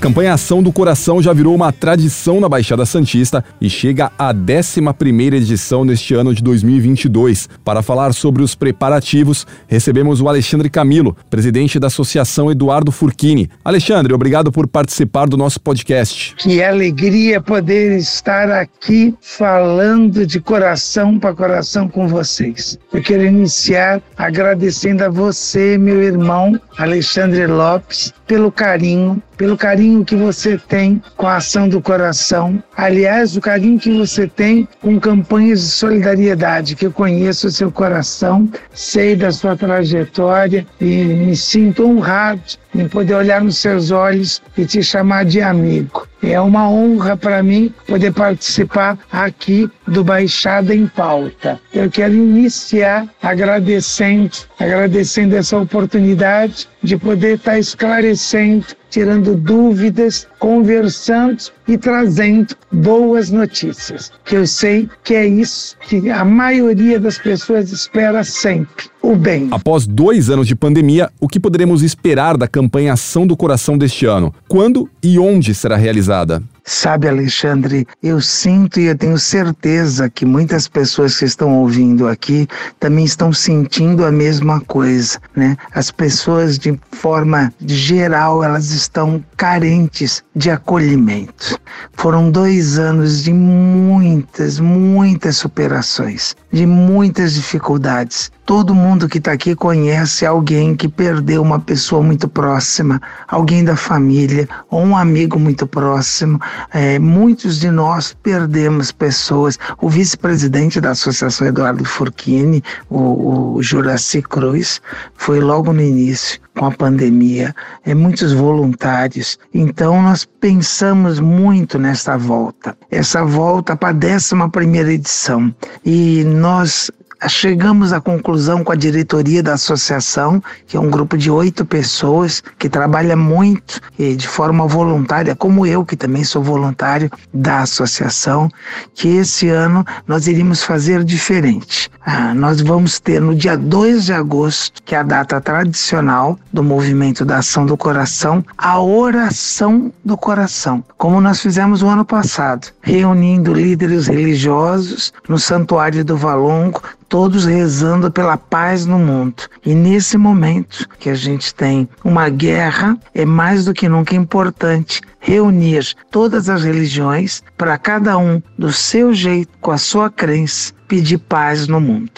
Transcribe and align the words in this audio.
Campanha 0.00 0.32
Ação 0.32 0.62
do 0.62 0.72
Coração 0.72 1.20
já 1.20 1.30
virou 1.30 1.54
uma 1.54 1.70
tradição 1.70 2.40
na 2.40 2.48
Baixada 2.48 2.86
Santista 2.86 3.44
e 3.60 3.68
chega 3.68 4.10
à 4.18 4.32
11ª 4.32 5.34
edição 5.34 5.84
neste 5.84 6.14
ano 6.14 6.34
de 6.34 6.42
2022. 6.42 7.50
Para 7.62 7.82
falar 7.82 8.14
sobre 8.14 8.42
os 8.42 8.54
preparativos, 8.54 9.46
recebemos 9.68 10.22
o 10.22 10.28
Alexandre 10.28 10.70
Camilo, 10.70 11.14
presidente 11.28 11.78
da 11.78 11.88
Associação 11.88 12.50
Eduardo 12.50 12.90
Furquini. 12.90 13.50
Alexandre, 13.62 14.14
obrigado 14.14 14.50
por 14.50 14.66
participar 14.66 15.28
do 15.28 15.36
nosso 15.36 15.60
podcast. 15.60 16.34
Que 16.36 16.62
alegria 16.62 17.38
poder 17.38 17.98
estar 17.98 18.50
aqui 18.50 19.14
falando 19.20 20.26
de 20.26 20.40
coração 20.40 21.18
para 21.18 21.34
coração 21.34 21.86
com 21.86 22.08
vocês. 22.08 22.78
Eu 22.90 23.02
quero 23.02 23.26
iniciar 23.26 24.00
agradecendo 24.16 25.04
a 25.04 25.10
você, 25.10 25.76
meu 25.76 26.02
irmão 26.02 26.58
Alexandre 26.78 27.46
Lopes, 27.46 28.14
pelo 28.26 28.50
carinho, 28.50 29.22
pelo 29.36 29.56
carinho 29.56 29.89
que 30.04 30.14
você 30.14 30.56
tem 30.56 31.02
com 31.16 31.26
a 31.26 31.36
ação 31.36 31.68
do 31.68 31.80
coração. 31.80 32.62
Aliás, 32.76 33.36
o 33.36 33.40
carinho 33.40 33.78
que 33.78 33.92
você 33.92 34.26
tem 34.26 34.68
com 34.80 34.98
campanhas 35.00 35.60
de 35.60 35.70
solidariedade, 35.70 36.76
que 36.76 36.86
eu 36.86 36.92
conheço 36.92 37.48
o 37.48 37.50
seu 37.50 37.70
coração, 37.70 38.48
sei 38.72 39.16
da 39.16 39.30
sua 39.32 39.56
trajetória 39.56 40.66
e 40.80 41.04
me 41.04 41.36
sinto 41.36 41.84
honrado 41.84 42.40
em 42.74 42.88
poder 42.88 43.14
olhar 43.14 43.40
nos 43.40 43.58
seus 43.58 43.90
olhos 43.90 44.42
e 44.56 44.64
te 44.64 44.82
chamar 44.82 45.24
de 45.24 45.40
amigo. 45.40 46.06
É 46.22 46.38
uma 46.40 46.68
honra 46.68 47.16
para 47.16 47.42
mim 47.42 47.74
poder 47.86 48.12
participar 48.12 48.98
aqui 49.10 49.68
do 49.86 50.04
Baixada 50.04 50.74
em 50.74 50.86
Pauta. 50.86 51.58
Eu 51.72 51.90
quero 51.90 52.14
iniciar 52.14 53.08
agradecendo, 53.22 54.30
agradecendo 54.58 55.34
essa 55.36 55.56
oportunidade 55.56 56.68
de 56.82 56.96
poder 56.96 57.36
estar 57.36 57.58
esclarecendo, 57.58 58.66
tirando 58.90 59.34
dúvidas, 59.34 60.28
conversando 60.40 61.38
e 61.68 61.78
trazendo 61.78 62.56
boas 62.72 63.30
notícias. 63.30 64.10
Que 64.24 64.36
eu 64.36 64.46
sei 64.46 64.88
que 65.04 65.14
é 65.14 65.26
isso 65.26 65.76
que 65.86 66.10
a 66.10 66.24
maioria 66.24 66.98
das 66.98 67.18
pessoas 67.18 67.70
espera 67.70 68.24
sempre: 68.24 68.86
o 69.00 69.14
bem. 69.14 69.48
Após 69.52 69.86
dois 69.86 70.28
anos 70.30 70.48
de 70.48 70.56
pandemia, 70.56 71.10
o 71.20 71.28
que 71.28 71.38
poderemos 71.38 71.82
esperar 71.82 72.36
da 72.36 72.48
campanha 72.48 72.94
Ação 72.94 73.26
do 73.26 73.36
Coração 73.36 73.78
deste 73.78 74.06
ano? 74.06 74.34
Quando 74.48 74.88
e 75.02 75.18
onde 75.18 75.54
será 75.54 75.76
realizada? 75.76 76.42
Sabe, 76.72 77.08
Alexandre, 77.08 77.84
eu 78.00 78.20
sinto 78.20 78.78
e 78.78 78.84
eu 78.84 78.96
tenho 78.96 79.18
certeza 79.18 80.08
que 80.08 80.24
muitas 80.24 80.68
pessoas 80.68 81.18
que 81.18 81.24
estão 81.24 81.58
ouvindo 81.58 82.06
aqui 82.06 82.46
também 82.78 83.04
estão 83.04 83.32
sentindo 83.32 84.06
a 84.06 84.12
mesma 84.12 84.60
coisa, 84.60 85.18
né? 85.34 85.56
As 85.74 85.90
pessoas, 85.90 86.56
de 86.60 86.78
forma 86.92 87.52
geral, 87.66 88.44
elas 88.44 88.70
estão 88.70 89.22
carentes 89.36 90.22
de 90.34 90.48
acolhimento. 90.48 91.58
Foram 91.94 92.30
dois 92.30 92.78
anos 92.78 93.24
de 93.24 93.32
muitas, 93.32 94.60
muitas 94.60 95.38
superações, 95.38 96.36
de 96.52 96.66
muitas 96.66 97.34
dificuldades. 97.34 98.30
Todo 98.46 98.74
mundo 98.74 99.08
que 99.08 99.18
está 99.18 99.32
aqui 99.32 99.54
conhece 99.54 100.26
alguém 100.26 100.74
que 100.74 100.88
perdeu 100.88 101.40
uma 101.40 101.60
pessoa 101.60 102.02
muito 102.02 102.26
próxima, 102.26 103.00
alguém 103.28 103.62
da 103.62 103.76
família 103.76 104.48
ou 104.68 104.82
um 104.82 104.96
amigo 104.96 105.38
muito 105.38 105.66
próximo. 105.68 106.40
É, 106.72 106.98
muitos 106.98 107.58
de 107.58 107.70
nós 107.70 108.16
perdemos 108.22 108.92
pessoas. 108.92 109.58
O 109.80 109.88
vice-presidente 109.88 110.80
da 110.80 110.90
Associação 110.90 111.46
Eduardo 111.46 111.84
Furquini, 111.84 112.62
o, 112.88 113.54
o 113.56 113.62
Juraci 113.62 114.22
Cruz, 114.22 114.80
foi 115.14 115.40
logo 115.40 115.72
no 115.72 115.80
início 115.80 116.40
com 116.56 116.66
a 116.66 116.70
pandemia, 116.70 117.54
é, 117.84 117.94
muitos 117.94 118.32
voluntários. 118.32 119.38
Então 119.54 120.02
nós 120.02 120.24
pensamos 120.24 121.20
muito 121.20 121.78
nessa 121.78 122.16
volta, 122.16 122.76
essa 122.90 123.24
volta 123.24 123.76
para 123.76 123.90
a 123.90 124.14
11 124.14 124.50
primeira 124.50 124.92
edição. 124.92 125.54
E 125.84 126.24
nós 126.24 126.90
chegamos 127.28 127.92
à 127.92 128.00
conclusão 128.00 128.64
com 128.64 128.72
a 128.72 128.76
diretoria 128.76 129.42
da 129.42 129.54
associação, 129.54 130.42
que 130.66 130.76
é 130.76 130.80
um 130.80 130.90
grupo 130.90 131.16
de 131.18 131.30
oito 131.30 131.64
pessoas 131.64 132.42
que 132.58 132.68
trabalha 132.68 133.16
muito 133.16 133.80
e 133.98 134.16
de 134.16 134.26
forma 134.26 134.66
voluntária, 134.66 135.36
como 135.36 135.66
eu, 135.66 135.84
que 135.84 135.96
também 135.96 136.24
sou 136.24 136.42
voluntário 136.42 137.10
da 137.32 137.60
associação, 137.60 138.50
que 138.94 139.08
esse 139.08 139.48
ano 139.48 139.84
nós 140.06 140.26
iríamos 140.26 140.62
fazer 140.62 141.04
diferente. 141.04 141.90
Ah, 142.04 142.34
nós 142.34 142.60
vamos 142.60 142.98
ter 142.98 143.20
no 143.20 143.34
dia 143.34 143.56
2 143.56 144.06
de 144.06 144.12
agosto, 144.12 144.82
que 144.82 144.94
é 144.94 144.98
a 144.98 145.02
data 145.02 145.40
tradicional 145.40 146.38
do 146.52 146.62
movimento 146.62 147.24
da 147.24 147.38
ação 147.38 147.66
do 147.66 147.76
coração, 147.76 148.44
a 148.56 148.80
oração 148.80 149.92
do 150.04 150.16
coração, 150.16 150.82
como 150.96 151.20
nós 151.20 151.40
fizemos 151.40 151.82
o 151.82 151.88
ano 151.88 152.04
passado, 152.04 152.68
reunindo 152.80 153.52
líderes 153.52 154.06
religiosos 154.06 155.12
no 155.28 155.38
Santuário 155.38 156.04
do 156.04 156.16
Valongo, 156.16 156.82
todos 157.10 157.44
rezando 157.44 158.08
pela 158.10 158.38
paz 158.38 158.86
no 158.86 158.98
mundo. 158.98 159.42
E 159.66 159.74
nesse 159.74 160.16
momento 160.16 160.88
que 160.98 161.10
a 161.10 161.14
gente 161.14 161.52
tem 161.52 161.88
uma 162.04 162.30
guerra, 162.30 162.96
é 163.12 163.26
mais 163.26 163.64
do 163.64 163.74
que 163.74 163.88
nunca 163.88 164.14
importante 164.14 165.02
reunir 165.18 165.92
todas 166.10 166.48
as 166.48 166.62
religiões 166.62 167.42
para 167.58 167.76
cada 167.76 168.16
um 168.16 168.40
do 168.56 168.72
seu 168.72 169.12
jeito, 169.12 169.50
com 169.60 169.72
a 169.72 169.76
sua 169.76 170.08
crença, 170.08 170.72
pedir 170.90 171.18
paz 171.18 171.68
no 171.68 171.80
mundo. 171.80 172.10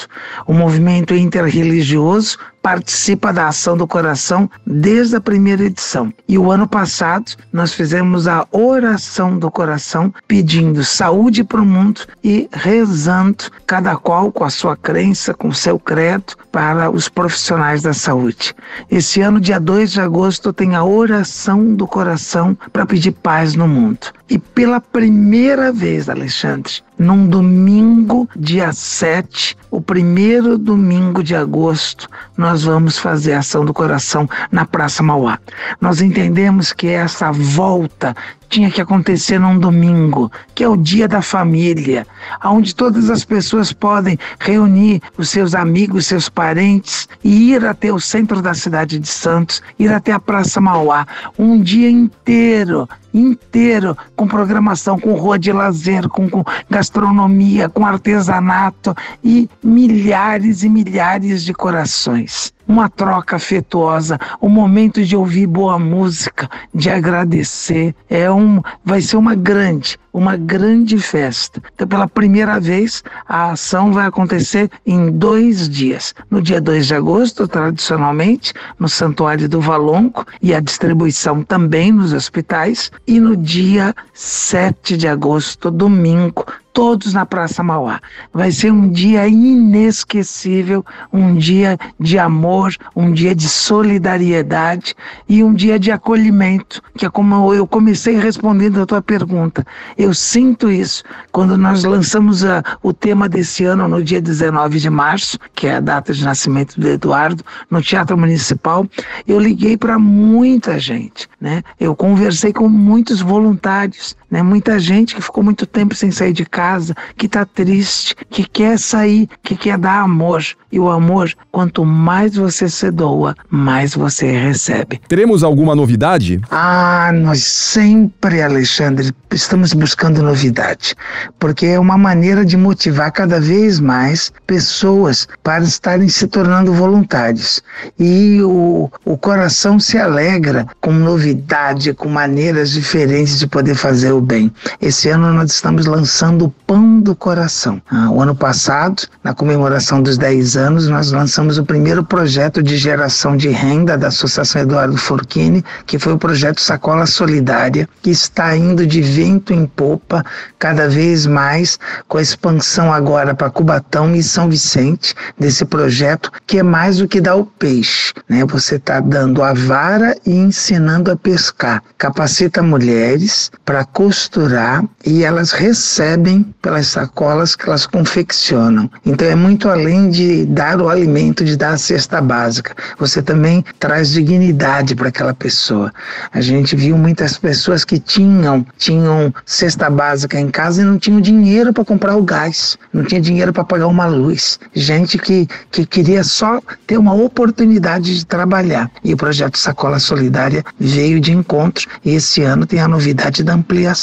O 0.47 0.55
movimento 0.55 1.15
interreligioso 1.15 2.39
participa 2.63 3.31
da 3.31 3.49
ação 3.49 3.77
do 3.77 3.87
coração 3.87 4.49
desde 4.67 5.17
a 5.17 5.21
primeira 5.21 5.65
edição. 5.65 6.11
E 6.27 6.39
o 6.39 6.51
ano 6.51 6.67
passado 6.67 7.33
nós 7.53 7.75
fizemos 7.75 8.27
a 8.27 8.47
oração 8.51 9.37
do 9.37 9.51
coração 9.51 10.15
pedindo 10.27 10.83
saúde 10.83 11.45
para 11.45 11.61
o 11.61 11.67
mundo 11.67 12.01
e 12.25 12.49
rezando 12.51 13.45
cada 13.67 13.95
qual 13.97 14.33
com 14.33 14.45
a 14.45 14.51
sua 14.51 14.75
crença, 14.75 15.35
com 15.35 15.49
o 15.49 15.55
seu 15.55 15.79
credo 15.79 16.35
para 16.53 16.91
os 16.91 17.09
profissionais 17.09 17.83
da 17.83 17.95
saúde. 17.95 18.55
Esse 18.91 19.23
ano, 19.23 19.41
dia 19.41 19.59
2 19.59 19.93
de 19.93 20.01
agosto, 20.01 20.53
tem 20.53 20.77
a 20.77 20.85
oração 20.85 21.75
do 21.75 21.87
coração 21.87 22.57
para 22.71 22.85
pedir 22.85 23.13
paz 23.13 23.55
no 23.55 23.67
mundo. 23.67 24.07
E 24.29 24.39
pela 24.39 24.81
primeira 24.81 25.73
vez, 25.73 26.11
Alexandre, 26.11 26.75
num 26.99 27.27
domingo, 27.27 28.29
dia 28.37 28.73
7, 28.73 29.57
o 29.73 29.81
primeiro 29.81 30.59
domingo 30.59 31.25
de 31.25 31.35
agosto, 31.35 32.07
nós 32.37 32.63
vamos 32.65 32.99
fazer 32.99 33.33
a 33.33 33.39
ação 33.39 33.65
do 33.65 33.73
coração 33.73 34.29
na 34.51 34.67
Praça 34.67 35.03
Mauá. 35.03 35.39
Nós 35.81 36.03
entendemos 36.03 36.75
que 36.75 36.89
essa 36.89 37.33
volta 37.33 38.15
tinha 38.51 38.71
que 38.71 38.83
acontecer 38.83 39.39
num 39.39 39.59
domingo, 39.59 40.31
que 40.55 40.63
é 40.63 40.69
o 40.69 40.77
dia 40.77 41.09
da 41.09 41.23
família, 41.23 42.07
onde 42.45 42.75
todas 42.75 43.09
as 43.09 43.25
pessoas 43.25 43.73
podem 43.73 44.19
reunir 44.39 45.01
os 45.17 45.31
seus 45.31 45.55
amigos, 45.55 46.07
seus 46.07 46.29
parentes 46.29 47.09
e 47.25 47.53
ir 47.53 47.65
até 47.65 47.91
o 47.91 47.99
centro 47.99 48.43
da 48.43 48.53
cidade 48.53 48.99
de 48.99 49.09
Santos, 49.09 49.63
ir 49.79 49.91
até 49.91 50.13
a 50.13 50.21
Praça 50.21 50.61
Mauá, 50.61 51.07
um 51.39 51.59
dia 51.59 51.89
inteiro, 51.89 52.87
inteiro, 53.13 53.97
com 54.17 54.27
programação, 54.27 54.99
com 54.99 55.15
rua 55.15 55.39
de 55.39 55.53
lazer, 55.53 56.09
com, 56.09 56.29
com 56.29 56.45
gastronomia, 56.69 57.69
com 57.69 57.85
artesanato 57.85 58.95
e 59.23 59.49
milhares 59.63 60.63
e 60.63 60.69
milhares 60.69 61.45
de 61.45 61.53
corações 61.53 62.53
uma 62.67 62.89
troca 62.89 63.37
afetuosa, 63.37 64.19
um 64.41 64.49
momento 64.49 65.05
de 65.05 65.17
ouvir 65.17 65.47
boa 65.47 65.79
música, 65.79 66.49
de 66.75 66.91
agradecer. 66.91 67.95
É 68.09 68.31
um, 68.31 68.61
vai 68.85 69.01
ser 69.01 69.17
uma 69.17 69.35
grande, 69.35 69.99
uma 70.13 70.37
grande 70.37 70.99
festa. 70.99 71.63
Então, 71.75 71.87
pela 71.87 72.09
primeira 72.09 72.61
vez, 72.61 73.03
a 73.29 73.53
ação 73.53 73.93
vai 73.93 74.07
acontecer 74.07 74.71
em 74.87 75.11
dois 75.11 75.69
dias. 75.69 76.15
No 76.31 76.41
dia 76.41 76.61
2 76.61 76.87
de 76.87 76.95
agosto, 76.95 77.49
tradicionalmente, 77.49 78.53
no 78.79 78.89
Santuário 78.89 79.49
do 79.49 79.61
Valonco, 79.61 80.27
e 80.41 80.55
a 80.55 80.61
distribuição 80.61 81.43
também 81.43 81.93
nos 81.93 82.13
hospitais. 82.13 82.91
E 83.07 83.19
no 83.21 83.37
dia 83.37 83.95
7 84.13 84.97
de 84.97 85.09
agosto, 85.09 85.71
domingo, 85.71 86.47
todos 86.73 87.13
na 87.13 87.27
Praça 87.27 87.63
Mauá. 87.63 88.01
Vai 88.33 88.51
ser 88.51 88.73
um 88.73 88.89
dia 88.89 89.29
inesquecível, 89.29 90.85
um 91.13 91.37
dia 91.37 91.79
de 91.99 92.19
amor, 92.19 92.75
um 92.97 93.13
dia 93.13 93.35
de 93.35 93.49
solidariedade 93.49 94.95
e 95.29 95.45
um 95.45 95.53
dia 95.53 95.79
de 95.79 95.91
acolhimento, 95.91 96.83
que 96.97 97.05
é 97.05 97.11
como 97.11 97.53
eu 97.55 97.67
comecei 97.67 98.19
respondendo 98.19 98.81
a 98.81 98.87
tua 98.87 99.03
pergunta. 99.03 99.67
Eu 99.97 100.15
sinto 100.15 100.71
isso 100.71 101.03
quando 101.31 101.57
nós 101.57 101.85
lançamos 101.85 102.45
a, 102.45 102.63
o 102.83 102.93
tema 102.93 103.29
desse 103.29 103.65
ano 103.65 103.87
no 103.89 104.03
dia 104.03 104.21
19 104.21 104.79
de 104.79 104.91
março, 104.91 105.39
que 105.55 105.67
é 105.67 105.77
a 105.77 105.81
data 105.81 106.13
de 106.13 106.25
nascimento 106.25 106.81
do 106.81 106.89
Eduardo, 106.89 107.45
no 107.71 107.83
Teatro 107.83 108.17
Municipal. 108.17 108.87
Eu 109.27 109.39
liguei 109.39 109.77
para 109.77 109.99
muita 109.99 110.79
gente, 110.79 111.29
né? 111.41 111.63
Eu 111.79 111.95
conversei 111.95 112.53
com 112.53 112.69
muitos 112.69 113.21
voluntários, 113.21 114.17
né? 114.33 114.43
Muita 114.43 114.81
gente 114.81 115.15
que 115.15 115.21
ficou 115.21 115.45
muito 115.45 115.67
tempo 115.67 115.95
sem 115.95 116.11
sair 116.11 116.33
de 116.33 116.47
casa, 116.47 116.95
que 117.19 117.27
está 117.27 117.45
triste, 117.45 118.17
que 118.31 118.45
quer 118.45 118.79
sair, 118.79 119.29
que 119.43 119.55
quer 119.55 119.77
dar 119.77 120.01
amor. 120.01 120.43
E 120.73 120.81
o 120.81 120.89
amor, 120.89 121.31
quanto 121.51 121.85
mais 121.85 122.35
você 122.35 122.67
se 122.67 122.91
doa, 122.91 123.35
mais 123.51 123.95
você 123.95 124.33
recebe. 124.33 124.99
Teremos 125.07 125.45
alguma 125.45 125.77
novidade? 125.77 126.41
Ah, 126.51 127.11
nós 127.13 127.45
sempre, 127.45 128.41
Alexandre, 128.41 129.13
estamos 129.31 129.75
buscando 129.75 130.23
novidade, 130.23 130.95
porque 131.39 131.67
é 131.67 131.79
uma 131.79 131.99
maneira 131.99 132.43
de 132.43 132.57
motivar 132.57 133.13
cada 133.13 133.39
vez 133.39 133.79
mais 133.81 134.33
pessoas 134.47 135.29
para 135.43 135.63
estarem 135.63 136.09
se 136.09 136.27
tornando 136.27 136.73
voluntários. 136.73 137.63
E 137.99 138.41
o, 138.41 138.91
o 139.05 139.19
coração 139.19 139.79
se 139.79 139.99
alegra 139.99 140.67
com 140.81 140.91
novidade, 140.91 141.93
com 141.93 142.09
maneiras 142.09 142.71
diferentes 142.71 143.39
de 143.39 143.47
poder 143.47 143.75
fazer 143.75 144.13
o 144.13 144.22
bem. 144.23 144.53
Esse 144.81 145.09
ano 145.09 145.33
nós 145.33 145.53
estamos 145.53 145.87
lançando 145.87 146.47
o 146.47 146.51
Pão 146.51 147.01
do 147.01 147.15
Coração. 147.15 147.83
Ah, 147.91 148.11
o 148.11 148.21
ano 148.23 148.35
passado, 148.35 149.03
na 149.23 149.35
comemoração 149.35 150.01
dos 150.01 150.17
10 150.17 150.57
anos, 150.57 150.89
nós 150.89 151.13
lançamos 151.13 151.59
o 151.59 151.65
primeiro 151.65 152.05
projeto 152.05 152.63
de 152.63 152.77
geração 152.77 153.37
de 153.37 153.49
renda 153.49 153.99
da 153.99 154.09
Associação 154.09 154.63
Eduardo 154.63 154.97
Forchini, 154.97 155.65
que 155.87 155.99
foi 155.99 156.13
o 156.13 156.19
projeto 156.19 156.61
Sacola 156.61 157.07
Solidária, 157.07 157.89
que 158.01 158.11
está 158.11 158.57
indo 158.57 158.87
de 158.87 159.03
vento 159.03 159.53
em 159.53 159.67
popa 159.67 160.25
cada 160.59 160.89
vez 160.89 161.27
mais, 161.27 161.79
com 162.09 162.19
a 162.19 162.23
expansão 162.23 162.93
agora 162.93 163.35
para 163.35 163.51
Cubatão 163.51 164.15
e 164.15 164.23
São 164.23 164.49
Vicente, 164.49 165.15
desse 165.39 165.65
projeto, 165.65 166.31
que 166.47 166.59
é 166.59 166.63
mais 166.63 166.99
do 166.99 167.09
que 167.09 167.21
dar 167.21 167.37
o 167.37 167.45
peixe. 167.45 168.13
Né? 168.29 168.45
Você 168.45 168.77
está 168.77 169.01
dando 169.01 169.43
a 169.43 169.53
vara 169.53 170.17
e 170.25 170.31
ensinando 170.31 171.11
a 171.11 171.17
pescar. 171.17 171.83
Capacita 171.99 172.63
mulheres 172.63 173.51
para 173.65 173.85
costurar 174.13 174.85
e 175.07 175.25
elas 175.25 175.53
recebem 175.53 176.45
pelas 176.61 176.89
sacolas 176.89 177.57
que 177.57 177.67
elas 177.67 177.87
confeccionam. 177.87 178.91
Então 179.07 179.27
é 179.27 179.35
muito 179.35 179.71
além 179.71 180.11
de 180.11 180.45
dar 180.45 180.83
o 180.83 180.91
alimento, 180.91 181.43
de 181.43 181.57
dar 181.57 181.71
a 181.71 181.79
cesta 181.79 182.21
básica. 182.21 182.77
Você 182.99 183.23
também 183.23 183.65
traz 183.81 184.11
dignidade 184.11 184.95
para 184.95 185.09
aquela 185.09 185.33
pessoa. 185.33 185.91
A 186.31 186.43
gente 186.43 186.77
viu 186.77 186.99
muitas 186.99 187.39
pessoas 187.39 187.87
que 187.87 187.99
tinham 187.99 188.67
tinham 188.77 189.33
cesta 189.47 189.89
básica 189.89 190.39
em 190.39 190.51
casa 190.51 190.83
e 190.83 190.85
não 190.85 190.99
tinham 190.99 191.19
dinheiro 191.19 191.73
para 191.73 191.85
comprar 191.85 192.15
o 192.15 192.23
gás, 192.23 192.77
não 192.93 193.05
tinha 193.05 193.21
dinheiro 193.21 193.51
para 193.51 193.65
pagar 193.65 193.87
uma 193.87 194.07
luz. 194.07 194.61
Gente 194.75 195.17
que, 195.17 195.49
que 195.71 195.87
queria 195.87 196.23
só 196.23 196.61
ter 196.87 196.99
uma 196.99 197.15
oportunidade 197.15 198.19
de 198.19 198.27
trabalhar. 198.27 198.91
E 199.03 199.15
o 199.15 199.17
projeto 199.17 199.57
Sacola 199.57 199.99
Solidária 199.99 200.63
veio 200.79 201.19
de 201.19 201.33
encontro 201.33 201.89
e 202.05 202.11
esse 202.11 202.43
ano 202.43 202.67
tem 202.67 202.79
a 202.79 202.89
novidade 202.89 203.43
da 203.43 203.55
ampliação. 203.55 204.02